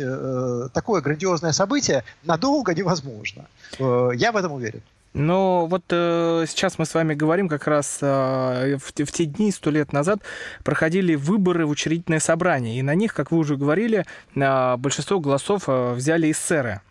такое 0.74 1.02
грандиозное 1.02 1.52
событие 1.52 2.06
надолго 2.24 2.74
невозможно. 2.74 3.46
Я 3.80 4.32
в 4.32 4.38
этом 4.38 4.54
уверен. 4.54 4.82
Но 5.14 5.68
вот 5.68 5.84
э, 5.90 6.46
сейчас 6.48 6.80
мы 6.80 6.86
с 6.86 6.94
вами 6.94 7.14
говорим 7.14 7.48
как 7.48 7.68
раз 7.68 8.00
э, 8.02 8.78
в, 8.78 8.92
в 9.06 9.12
те 9.12 9.26
дни, 9.26 9.52
сто 9.52 9.70
лет 9.70 9.94
назад, 9.94 10.22
проходили 10.64 11.16
выборы 11.16 11.66
в 11.66 11.70
учредительное 11.70 12.20
собрание. 12.20 12.80
И 12.80 12.82
на 12.82 12.96
них, 12.96 13.14
как 13.14 13.32
вы 13.32 13.38
уже 13.38 13.56
говорили, 13.56 14.06
э, 14.36 14.76
большинство 14.78 15.20
голосов 15.20 15.64
э, 15.68 15.94
взяли 15.94 16.32
эсеры. 16.32 16.82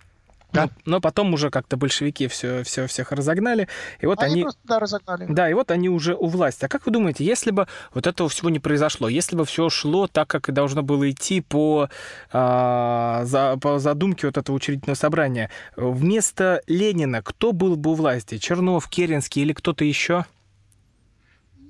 Да. 0.52 0.64
Но, 0.64 0.70
но 0.84 1.00
потом 1.00 1.32
уже 1.34 1.50
как-то 1.50 1.76
большевики 1.76 2.28
все, 2.28 2.62
все, 2.62 2.86
всех 2.86 3.12
разогнали. 3.12 3.68
И 4.00 4.06
вот 4.06 4.22
они, 4.22 4.34
они 4.34 4.42
просто, 4.42 4.60
да, 4.64 4.78
разогнали. 4.78 5.26
Да, 5.28 5.50
и 5.50 5.54
вот 5.54 5.70
они 5.70 5.88
уже 5.88 6.14
у 6.14 6.26
власти. 6.26 6.64
А 6.64 6.68
как 6.68 6.86
вы 6.86 6.92
думаете, 6.92 7.24
если 7.24 7.50
бы 7.50 7.66
вот 7.94 8.06
этого 8.06 8.28
всего 8.28 8.50
не 8.50 8.58
произошло, 8.58 9.08
если 9.08 9.36
бы 9.36 9.44
все 9.44 9.68
шло 9.70 10.06
так, 10.06 10.28
как 10.28 10.48
и 10.48 10.52
должно 10.52 10.82
было 10.82 11.10
идти 11.10 11.40
по, 11.40 11.88
а, 12.32 13.24
за, 13.24 13.56
по 13.60 13.78
задумке 13.78 14.26
вот 14.26 14.36
этого 14.36 14.56
учредительного 14.56 14.96
собрания, 14.96 15.50
вместо 15.76 16.62
Ленина 16.66 17.22
кто 17.22 17.52
был 17.52 17.76
бы 17.76 17.92
у 17.92 17.94
власти? 17.94 18.38
Чернов, 18.38 18.88
Керенский 18.88 19.42
или 19.42 19.52
кто-то 19.52 19.84
еще? 19.84 20.26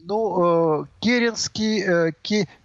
Ну, 0.05 0.83
э, 0.83 0.87
Керенский, 1.01 1.81
э, 1.81 2.13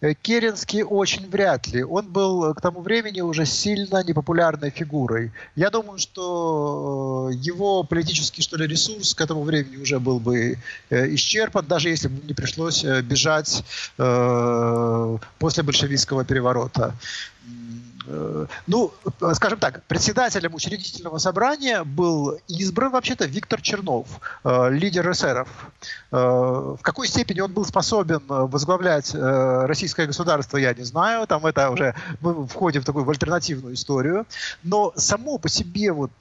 э, 0.02 0.14
Керенский 0.16 0.82
очень 0.84 1.30
вряд 1.30 1.68
ли. 1.68 1.84
Он 1.84 2.08
был 2.08 2.54
к 2.56 2.62
тому 2.62 2.82
времени 2.82 3.22
уже 3.22 3.46
сильно 3.46 4.04
непопулярной 4.04 4.72
фигурой. 4.72 5.32
Я 5.56 5.70
думаю, 5.70 6.00
что 6.00 7.30
его 7.32 7.84
политический, 7.84 8.42
что 8.42 8.58
ли, 8.58 8.66
ресурс 8.66 9.14
к 9.14 9.22
этому 9.22 9.44
времени 9.44 9.78
уже 9.78 10.00
был 10.00 10.20
бы 10.20 10.58
исчерпан, 10.90 11.66
даже 11.68 11.90
если 11.90 12.08
бы 12.08 12.26
не 12.28 12.34
пришлось 12.34 12.84
бежать 12.84 13.64
после 15.40 15.64
большевистского 15.64 16.26
переворота. 16.26 16.96
Э, 18.08 18.46
ну, 18.68 18.94
скажем 19.34 19.60
так, 19.60 19.84
председателем 19.84 20.56
учредительного 20.56 21.18
собрания 21.18 21.84
был 21.84 22.40
избран 22.48 22.92
вообще-то 22.92 23.26
Виктор 23.26 23.62
Чернов, 23.62 24.08
э, 24.44 24.70
лидер 24.72 25.12
эсеров. 25.12 25.50
Э, 26.12 26.18
в 26.18 26.80
какой 26.82 27.08
степени 27.08 27.42
он 27.42 27.52
был 27.52 27.66
способен 27.66 28.22
возглавлять 28.28 29.14
российское 29.14 30.08
государство, 30.08 30.58
я 30.58 30.74
не 30.74 30.84
знаю. 30.84 31.28
Там 31.28 31.46
это 31.46 31.70
уже 31.70 31.96
мы 32.22 32.48
входим 32.48 32.82
в 32.82 32.86
такую 32.86 33.06
в 33.06 33.10
альтернативную 33.10 33.76
историю. 33.76 34.26
Но 34.64 34.94
само 34.96 35.38
по 35.38 35.50
себе 35.50 35.92
вот 35.92 36.12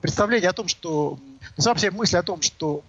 представление 0.00 0.50
о 0.50 0.52
том, 0.52 0.68
что 0.68 1.18
ну, 1.56 1.62
сама 1.62 1.76
мысль 1.92 2.16
о 2.16 2.22
том, 2.22 2.42
что 2.42 2.82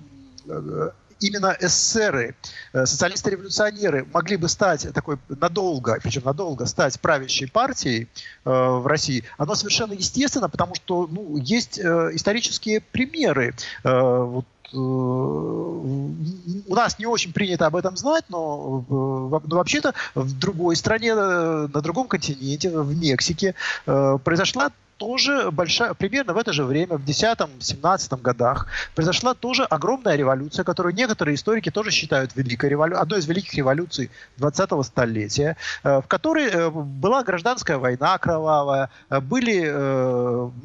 именно 1.19 1.55
эсеры, 1.59 2.35
э, 2.73 2.85
социалисты-революционеры 2.85 4.07
могли 4.13 4.37
бы 4.37 4.49
стать 4.49 4.91
такой 4.93 5.17
надолго, 5.27 5.99
причем 6.01 6.23
надолго, 6.25 6.65
стать 6.65 6.99
правящей 6.99 7.49
партией 7.49 8.03
э, 8.03 8.49
в 8.49 8.87
России, 8.87 9.23
оно 9.37 9.55
совершенно 9.55 9.93
естественно, 9.93 10.49
потому 10.49 10.75
что 10.75 11.07
ну, 11.11 11.37
есть 11.37 11.79
э, 11.79 12.11
исторические 12.13 12.81
примеры. 12.81 13.53
Вот, 13.83 14.45
у 14.71 16.75
нас 16.75 16.99
не 16.99 17.07
очень 17.07 17.33
принято 17.33 17.65
об 17.65 17.75
этом 17.75 17.97
знать, 17.97 18.25
но, 18.29 18.85
но 18.87 19.57
вообще-то 19.57 19.95
в 20.13 20.37
другой 20.37 20.75
стране, 20.75 21.15
на 21.15 21.81
другом 21.81 22.07
континенте, 22.07 22.69
в 22.69 22.95
Мексике, 22.95 23.55
произошла 23.85 24.71
тоже 24.99 25.49
большая, 25.51 25.93
примерно 25.93 26.33
в 26.33 26.37
это 26.37 26.53
же 26.53 26.63
время, 26.65 26.97
в 26.97 27.05
10-17 27.05 28.21
годах, 28.21 28.67
произошла 28.93 29.33
тоже 29.33 29.63
огромная 29.63 30.15
революция, 30.15 30.63
которую 30.63 30.93
некоторые 30.93 31.35
историки 31.35 31.71
тоже 31.71 31.91
считают 31.91 32.35
великой 32.35 32.69
революцией, 32.69 33.01
одной 33.01 33.19
из 33.19 33.25
великих 33.25 33.53
революций 33.55 34.11
20-го 34.37 34.83
столетия, 34.83 35.55
в 35.83 36.03
которой 36.07 36.69
была 36.69 37.23
гражданская 37.23 37.77
война 37.77 38.17
кровавая, 38.17 38.89
были 39.09 39.71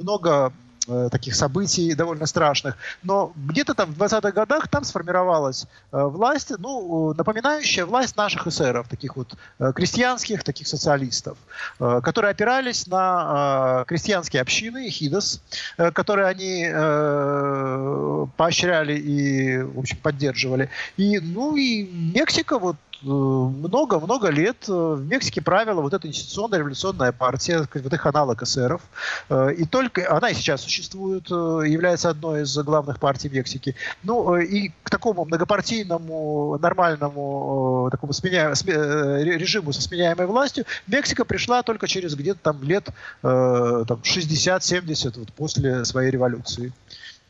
много 0.02 0.34
Э, 0.34 0.63
таких 1.10 1.34
событий 1.34 1.94
довольно 1.94 2.26
страшных. 2.26 2.76
Но 3.02 3.32
где-то 3.36 3.74
там 3.74 3.92
в 3.92 4.02
20-х 4.02 4.32
годах 4.32 4.68
там 4.68 4.84
сформировалась 4.84 5.66
э, 5.92 6.02
власть, 6.02 6.52
ну, 6.58 7.14
напоминающая 7.14 7.86
власть 7.86 8.16
наших 8.16 8.46
эсеров, 8.46 8.88
таких 8.88 9.16
вот 9.16 9.34
э, 9.58 9.72
крестьянских, 9.74 10.44
таких 10.44 10.66
социалистов, 10.66 11.38
э, 11.80 12.00
которые 12.02 12.30
опирались 12.30 12.86
на 12.86 13.82
э, 13.82 13.84
крестьянские 13.86 14.42
общины, 14.42 14.90
хидос, 14.90 15.40
э, 15.78 15.90
которые 15.90 16.28
они 16.28 16.66
э, 16.68 18.26
поощряли 18.36 18.96
и, 18.98 19.58
в 19.62 19.78
общем, 19.78 19.98
поддерживали. 20.02 20.70
И, 20.96 21.18
ну, 21.20 21.56
и 21.56 21.84
Мексика 21.84 22.58
вот 22.58 22.76
много-много 23.04 24.28
лет 24.28 24.68
э, 24.68 24.72
в 24.72 25.04
Мексике 25.06 25.42
правила 25.42 25.80
вот 25.80 25.92
эта 25.92 26.08
институционная 26.08 26.58
революционная 26.58 27.12
партия, 27.12 27.68
вот 27.72 27.92
их 27.92 28.06
аналог 28.06 28.42
эсеров. 28.42 28.82
Э, 29.28 29.52
и 29.52 29.64
только 29.64 30.10
она 30.14 30.30
и 30.30 30.34
сейчас 30.34 30.62
существует, 30.62 31.30
э, 31.30 31.34
является 31.66 32.10
одной 32.10 32.42
из 32.42 32.56
главных 32.58 32.98
партий 32.98 33.28
Мексики. 33.28 33.74
Ну 34.02 34.36
и 34.36 34.70
к 34.82 34.90
такому 34.90 35.24
многопартийному, 35.24 36.58
нормальному 36.60 37.88
такому 37.90 38.12
сменя... 38.12 38.50
режиму 38.50 39.72
со 39.72 39.82
сменяемой 39.82 40.26
властью 40.26 40.64
Мексика 40.86 41.24
пришла 41.24 41.62
только 41.62 41.86
через 41.86 42.14
где-то 42.14 42.40
там 42.42 42.62
лет 42.62 42.88
там, 43.22 44.00
60-70 44.02 45.18
вот 45.18 45.32
после 45.32 45.84
своей 45.84 46.10
революции. 46.10 46.72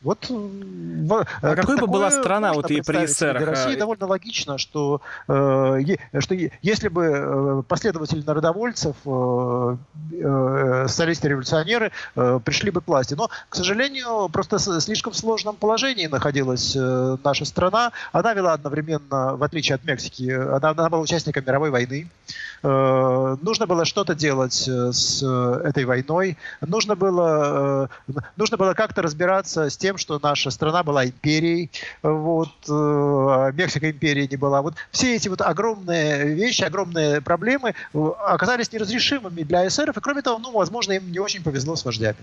Вот, 0.05 0.29
а 0.29 1.25
э, 1.41 1.55
какой 1.55 1.77
бы 1.77 1.87
была 1.87 2.11
страна 2.11 2.53
вот 2.53 2.69
и 2.69 2.79
при 2.81 3.07
СССР? 3.07 3.39
Для 3.39 3.47
России 3.47 3.75
довольно 3.75 4.05
логично, 4.05 4.59
что, 4.59 5.01
э, 5.27 5.81
что 6.19 6.35
если 6.61 6.89
бы 6.89 7.03
э, 7.05 7.63
последователи 7.67 8.21
народовольцев, 8.21 8.95
э, 9.03 9.77
э, 10.11 10.85
социалисты-революционеры 10.87 11.91
э, 12.15 12.39
пришли 12.45 12.69
бы 12.69 12.81
к 12.81 12.87
власти. 12.87 13.15
Но, 13.15 13.31
к 13.49 13.55
сожалению, 13.55 14.29
просто 14.29 14.57
в 14.57 14.79
слишком 14.79 15.13
сложном 15.13 15.55
положении 15.55 16.05
находилась 16.05 16.75
э, 16.75 17.17
наша 17.23 17.45
страна. 17.45 17.91
Она 18.11 18.33
вела 18.35 18.53
одновременно, 18.53 19.35
в 19.35 19.43
отличие 19.43 19.73
от 19.73 19.85
Мексики, 19.85 20.29
она, 20.29 20.69
она 20.69 20.87
была 20.87 21.01
участником 21.01 21.43
мировой 21.47 21.71
войны. 21.71 22.07
Э, 22.07 22.54
нужно 22.65 23.67
было 23.67 23.85
что-то 23.85 24.15
делать 24.15 24.67
э, 24.67 24.91
с 24.91 25.21
этой 25.23 25.85
войной. 25.85 26.37
Нужно 26.61 26.95
было, 26.95 27.89
э, 28.07 28.13
нужно 28.35 28.57
было 28.57 28.73
как-то 28.73 29.01
разбираться 29.01 29.69
с 29.69 29.77
тем, 29.77 29.97
что 29.97 30.19
наша 30.21 30.49
страна 30.51 30.83
была 30.83 31.05
империей, 31.05 31.69
вот, 32.01 32.49
э, 32.67 33.51
Мексика 33.53 33.91
империя 33.91 34.27
не 34.27 34.37
была. 34.37 34.61
Вот 34.61 34.75
все 34.91 35.15
эти 35.15 35.27
вот 35.27 35.41
огромные 35.41 36.33
вещи, 36.33 36.63
огромные 36.63 37.21
проблемы 37.21 37.75
э, 37.93 38.07
оказались 38.25 38.71
неразрешимыми 38.71 39.43
для 39.43 39.67
эсеров, 39.67 39.97
и 39.97 40.01
кроме 40.01 40.21
того, 40.21 40.39
ну, 40.39 40.51
возможно, 40.51 40.93
им 40.93 41.11
не 41.11 41.19
очень 41.19 41.43
повезло 41.43 41.75
с 41.75 41.85
вождями. 41.85 42.17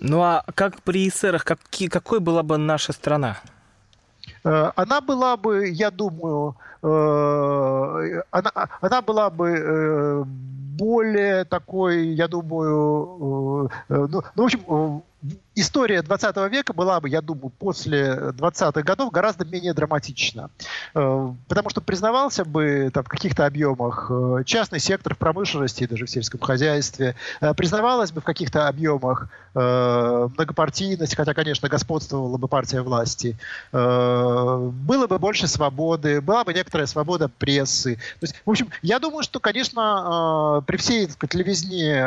Ну 0.00 0.22
а 0.22 0.44
как 0.54 0.82
при 0.82 1.08
эсерах, 1.08 1.44
как, 1.44 1.58
какой 1.90 2.20
была 2.20 2.42
бы 2.42 2.56
наша 2.56 2.92
страна? 2.92 3.38
Э, 4.44 4.70
она 4.76 5.00
была 5.00 5.36
бы, 5.36 5.68
я 5.68 5.90
думаю, 5.90 6.56
она, 6.82 8.52
она 8.80 9.02
была 9.02 9.30
бы 9.30 10.24
более 10.78 11.44
такой, 11.44 12.08
я 12.08 12.28
думаю, 12.28 13.70
ну, 13.88 14.08
ну 14.08 14.22
в 14.36 14.40
общем, 14.42 15.02
история 15.54 16.02
20 16.02 16.36
века 16.50 16.72
была 16.72 17.00
бы, 17.00 17.08
я 17.08 17.20
думаю, 17.20 17.50
после 17.50 18.32
20-х 18.36 18.82
годов 18.82 19.10
гораздо 19.10 19.44
менее 19.44 19.74
драматична. 19.74 20.50
Э, 20.94 21.32
потому 21.48 21.70
что 21.70 21.80
признавался 21.80 22.44
бы 22.44 22.90
там, 22.92 23.04
в 23.04 23.08
каких-то 23.08 23.46
объемах 23.46 24.06
э, 24.10 24.44
частный 24.44 24.78
сектор 24.78 25.14
в 25.14 25.18
промышленности, 25.18 25.86
даже 25.86 26.06
в 26.06 26.10
сельском 26.10 26.40
хозяйстве, 26.40 27.16
э, 27.40 27.54
признавалась 27.54 28.12
бы 28.12 28.20
в 28.20 28.24
каких-то 28.24 28.68
объемах 28.68 29.28
многопартийность, 29.54 31.16
хотя, 31.16 31.34
конечно, 31.34 31.68
господствовала 31.68 32.36
бы 32.36 32.46
партия 32.46 32.82
власти. 32.82 33.36
Было 33.72 35.06
бы 35.08 35.18
больше 35.18 35.48
свободы, 35.48 36.20
была 36.20 36.44
бы 36.44 36.54
некоторая 36.54 36.67
свобода 36.86 37.28
прессы. 37.28 37.96
То 37.96 38.24
есть, 38.24 38.34
в 38.44 38.50
общем, 38.50 38.70
я 38.82 38.98
думаю, 38.98 39.22
что, 39.22 39.40
конечно, 39.40 40.62
при 40.66 40.76
всей 40.76 41.10
сказать, 41.10 41.34
левизне 41.34 42.04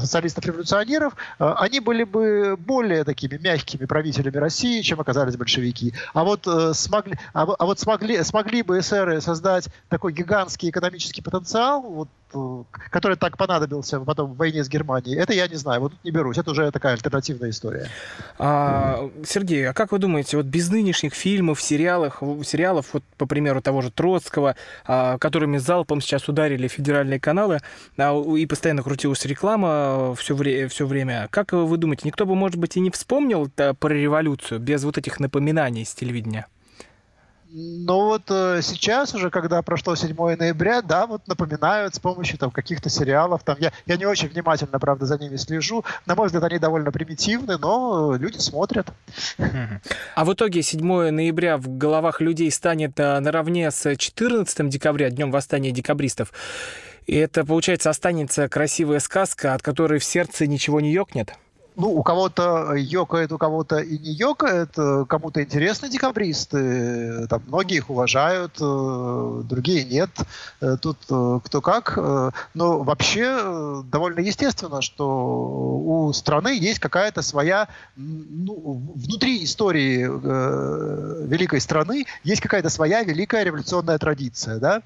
социалистов-революционеров 0.00 1.14
они 1.38 1.80
были 1.80 2.04
бы 2.04 2.56
более 2.58 3.04
такими 3.04 3.38
мягкими 3.38 3.84
правителями 3.86 4.36
России, 4.36 4.82
чем 4.82 5.00
оказались 5.00 5.36
большевики. 5.36 5.92
А 6.12 6.24
вот, 6.24 6.46
э, 6.46 6.72
смогли, 6.74 7.14
а, 7.32 7.42
а 7.42 7.64
вот 7.64 7.78
смогли, 7.78 8.22
смогли 8.22 8.62
бы 8.62 8.78
эсеры 8.78 9.20
создать 9.20 9.68
такой 9.88 10.12
гигантский 10.12 10.70
экономический 10.70 11.22
потенциал, 11.22 11.82
вот, 11.82 12.08
э, 12.08 12.23
который 12.90 13.16
так 13.16 13.36
понадобился 13.36 14.00
потом 14.00 14.32
в 14.32 14.36
войне 14.36 14.64
с 14.64 14.68
Германией, 14.68 15.16
это 15.16 15.32
я 15.32 15.48
не 15.48 15.56
знаю, 15.56 15.80
вот 15.80 15.92
не 16.04 16.10
берусь, 16.10 16.38
это 16.38 16.50
уже 16.50 16.70
такая 16.70 16.94
альтернативная 16.94 17.50
история. 17.50 17.88
А, 18.38 19.10
Сергей, 19.24 19.68
а 19.68 19.72
как 19.72 19.92
вы 19.92 19.98
думаете, 19.98 20.36
вот 20.36 20.46
без 20.46 20.70
нынешних 20.70 21.14
фильмов, 21.14 21.60
сериалов, 21.60 22.22
сериалов 22.44 22.86
вот, 22.92 23.04
по 23.16 23.26
примеру 23.26 23.62
того 23.62 23.80
же 23.82 23.90
Троцкого, 23.90 24.56
а, 24.86 25.18
которыми 25.18 25.58
залпом 25.58 26.00
сейчас 26.00 26.28
ударили 26.28 26.68
федеральные 26.68 27.20
каналы, 27.20 27.60
а, 27.96 28.22
и 28.36 28.46
постоянно 28.46 28.82
крутилась 28.82 29.24
реклама 29.24 30.14
все, 30.16 30.34
вре 30.34 30.68
все 30.68 30.86
время, 30.86 31.28
как 31.30 31.52
вы 31.52 31.76
думаете, 31.76 32.02
никто 32.06 32.26
бы, 32.26 32.34
может 32.34 32.58
быть, 32.58 32.76
и 32.76 32.80
не 32.80 32.90
вспомнил 32.90 33.50
про 33.50 33.88
революцию 33.88 34.60
без 34.60 34.84
вот 34.84 34.98
этих 34.98 35.20
напоминаний 35.20 35.84
с 35.84 35.94
телевидения? 35.94 36.46
Ну 37.56 38.06
вот 38.06 38.22
э, 38.30 38.62
сейчас 38.62 39.14
уже, 39.14 39.30
когда 39.30 39.62
прошло 39.62 39.94
7 39.94 40.16
ноября, 40.16 40.82
да, 40.82 41.06
вот 41.06 41.28
напоминают 41.28 41.94
с 41.94 42.00
помощью 42.00 42.36
там 42.36 42.50
каких-то 42.50 42.90
сериалов. 42.90 43.44
Там 43.44 43.56
я, 43.60 43.72
я 43.86 43.96
не 43.96 44.06
очень 44.06 44.26
внимательно, 44.26 44.80
правда, 44.80 45.06
за 45.06 45.18
ними 45.18 45.36
слежу. 45.36 45.84
На 46.04 46.16
мой 46.16 46.26
взгляд, 46.26 46.42
они 46.42 46.58
довольно 46.58 46.90
примитивны, 46.90 47.56
но 47.56 48.16
люди 48.16 48.38
смотрят. 48.38 48.88
А 50.16 50.24
в 50.24 50.32
итоге 50.32 50.62
7 50.62 51.10
ноября 51.10 51.56
в 51.56 51.78
головах 51.78 52.20
людей 52.20 52.50
станет 52.50 52.98
э, 52.98 53.20
наравне 53.20 53.70
с 53.70 53.96
14 53.96 54.68
декабря, 54.68 55.10
днем 55.10 55.30
восстания 55.30 55.70
декабристов. 55.70 56.32
И 57.06 57.14
это, 57.14 57.44
получается, 57.44 57.88
останется 57.88 58.48
красивая 58.48 58.98
сказка, 58.98 59.54
от 59.54 59.62
которой 59.62 60.00
в 60.00 60.04
сердце 60.04 60.48
ничего 60.48 60.80
не 60.80 60.90
ёкнет? 60.90 61.34
Ну, 61.76 61.90
у 61.90 62.02
кого-то 62.02 62.74
йокает, 62.74 63.32
у 63.32 63.38
кого-то 63.38 63.78
и 63.78 63.98
не 63.98 64.12
йокает, 64.12 64.70
э, 64.76 65.04
кому-то 65.08 65.42
интересны 65.42 65.88
декабристы, 65.88 67.26
там 67.28 67.42
многие 67.48 67.78
их 67.78 67.90
уважают, 67.90 68.56
э, 68.60 69.42
другие 69.44 69.84
нет, 69.84 70.10
э, 70.60 70.76
тут 70.80 70.98
кто 71.04 71.60
как. 71.60 71.98
Но 72.54 72.82
вообще 72.82 73.82
довольно 73.90 74.20
естественно, 74.20 74.82
что 74.82 75.06
у 75.06 76.12
страны 76.12 76.56
есть 76.58 76.78
какая-то 76.78 77.22
своя, 77.22 77.68
ну, 77.96 78.82
внутри 78.94 79.44
истории 79.44 80.04
великой 81.26 81.60
страны 81.60 82.06
есть 82.22 82.40
какая-то 82.40 82.70
своя 82.70 83.02
великая 83.02 83.44
революционная 83.44 83.98
традиция, 83.98 84.58
да, 84.58 84.82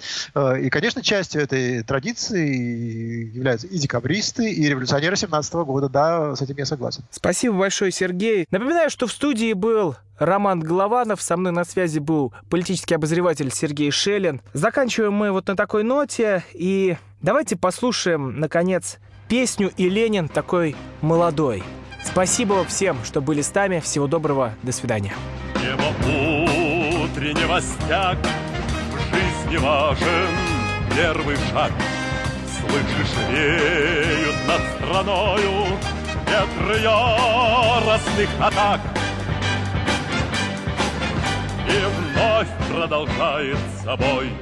и, 0.56 0.70
конечно, 0.70 1.02
частью 1.02 1.42
этой 1.42 1.82
традиции 1.82 3.30
являются 3.34 3.66
и 3.66 3.78
декабристы, 3.78 4.50
и 4.50 4.68
революционеры 4.68 5.16
17 5.16 5.54
года, 5.54 5.88
да, 5.88 6.36
с 6.36 6.42
этим 6.42 6.56
я 6.56 6.66
согласен 6.66 6.77
согласен. 6.78 7.04
Спасибо 7.10 7.58
большое, 7.58 7.90
Сергей. 7.90 8.46
Напоминаю, 8.50 8.88
что 8.88 9.06
в 9.06 9.12
студии 9.12 9.52
был 9.52 9.96
Роман 10.18 10.60
Голованов, 10.60 11.20
со 11.20 11.36
мной 11.36 11.52
на 11.52 11.64
связи 11.64 11.98
был 11.98 12.32
политический 12.48 12.94
обозреватель 12.94 13.52
Сергей 13.52 13.90
Шелин. 13.90 14.40
Заканчиваем 14.52 15.12
мы 15.12 15.32
вот 15.32 15.48
на 15.48 15.56
такой 15.56 15.82
ноте, 15.82 16.44
и 16.54 16.96
давайте 17.20 17.56
послушаем, 17.56 18.38
наконец, 18.40 18.98
песню 19.28 19.72
«И 19.76 19.88
Ленин 19.88 20.28
такой 20.28 20.76
молодой». 21.00 21.62
Спасибо 22.04 22.64
всем, 22.64 22.96
что 23.04 23.20
были 23.20 23.42
с 23.42 23.52
нами. 23.52 23.80
Всего 23.80 24.06
доброго. 24.06 24.54
До 24.62 24.72
свидания. 24.72 25.12
Небо 25.56 25.92
утреннего 27.02 27.60
стяг 27.60 28.16
в 28.92 29.14
жизни 29.14 29.56
важен 29.56 30.28
первый 30.96 31.36
шаг. 31.50 31.72
Слышишь, 32.60 33.14
реют 33.30 34.36
над 34.46 34.60
страною 34.76 35.66
ветры 36.28 36.80
яростных 36.80 38.28
атак. 38.40 38.80
И 41.66 41.78
вновь 41.96 42.48
продолжает 42.70 43.58
собой, 43.82 44.32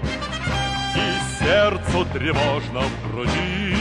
И 0.94 1.44
сердцу 1.44 2.06
тревожно 2.12 2.80
в 2.80 3.12
груди. 3.12 3.74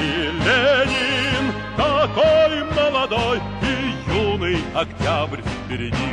И 0.00 0.30
Ленин 0.44 1.52
такой 1.76 2.64
молодой, 2.74 3.40
И 3.62 4.12
юный 4.12 4.58
октябрь 4.74 5.40
впереди. 5.40 6.10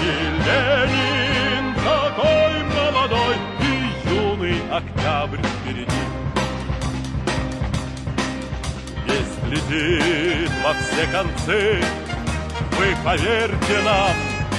И 0.00 0.12
Ленин 0.46 1.74
такой 1.74 2.54
молодой, 2.76 3.36
И 3.60 4.08
юный 4.08 4.60
октябрь 4.70 5.42
впереди. 5.42 6.17
Летит 9.48 10.50
во 10.62 10.72
все 10.74 11.06
концы. 11.10 11.82
Вы 12.78 12.96
поверьте 13.04 13.80
нам, 13.84 14.12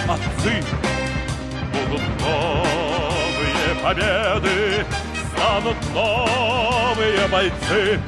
отцы, 0.08 0.64
будут 1.74 2.02
новые 2.20 3.76
победы, 3.84 4.86
станут 5.34 5.78
новые 5.94 7.28
бойцы. 7.28 8.00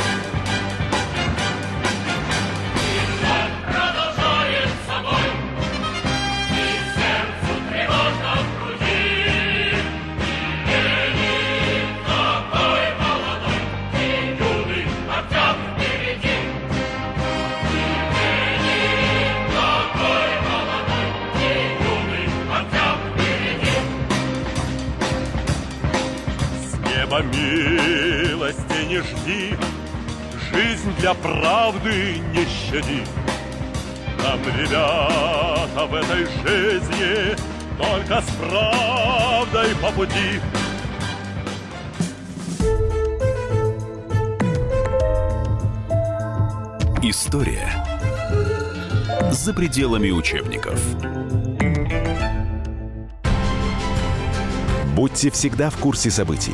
Неба 27.21 27.35
милости 27.35 28.85
не 28.87 28.99
жди, 28.99 29.55
Жизнь 30.51 30.93
для 30.99 31.13
правды 31.13 32.21
не 32.33 32.45
щади. 32.45 33.03
Нам, 34.21 34.39
ребята, 34.57 35.85
в 35.85 35.95
этой 35.95 36.25
жизни 36.25 37.35
Только 37.77 38.21
с 38.21 38.29
правдой 38.35 39.75
по 39.81 39.91
пути. 39.91 40.39
История 47.03 47.71
за 49.31 49.53
пределами 49.53 50.11
учебников. 50.11 50.79
Будьте 54.93 55.31
всегда 55.31 55.69
в 55.69 55.77
курсе 55.77 56.11
событий. 56.11 56.53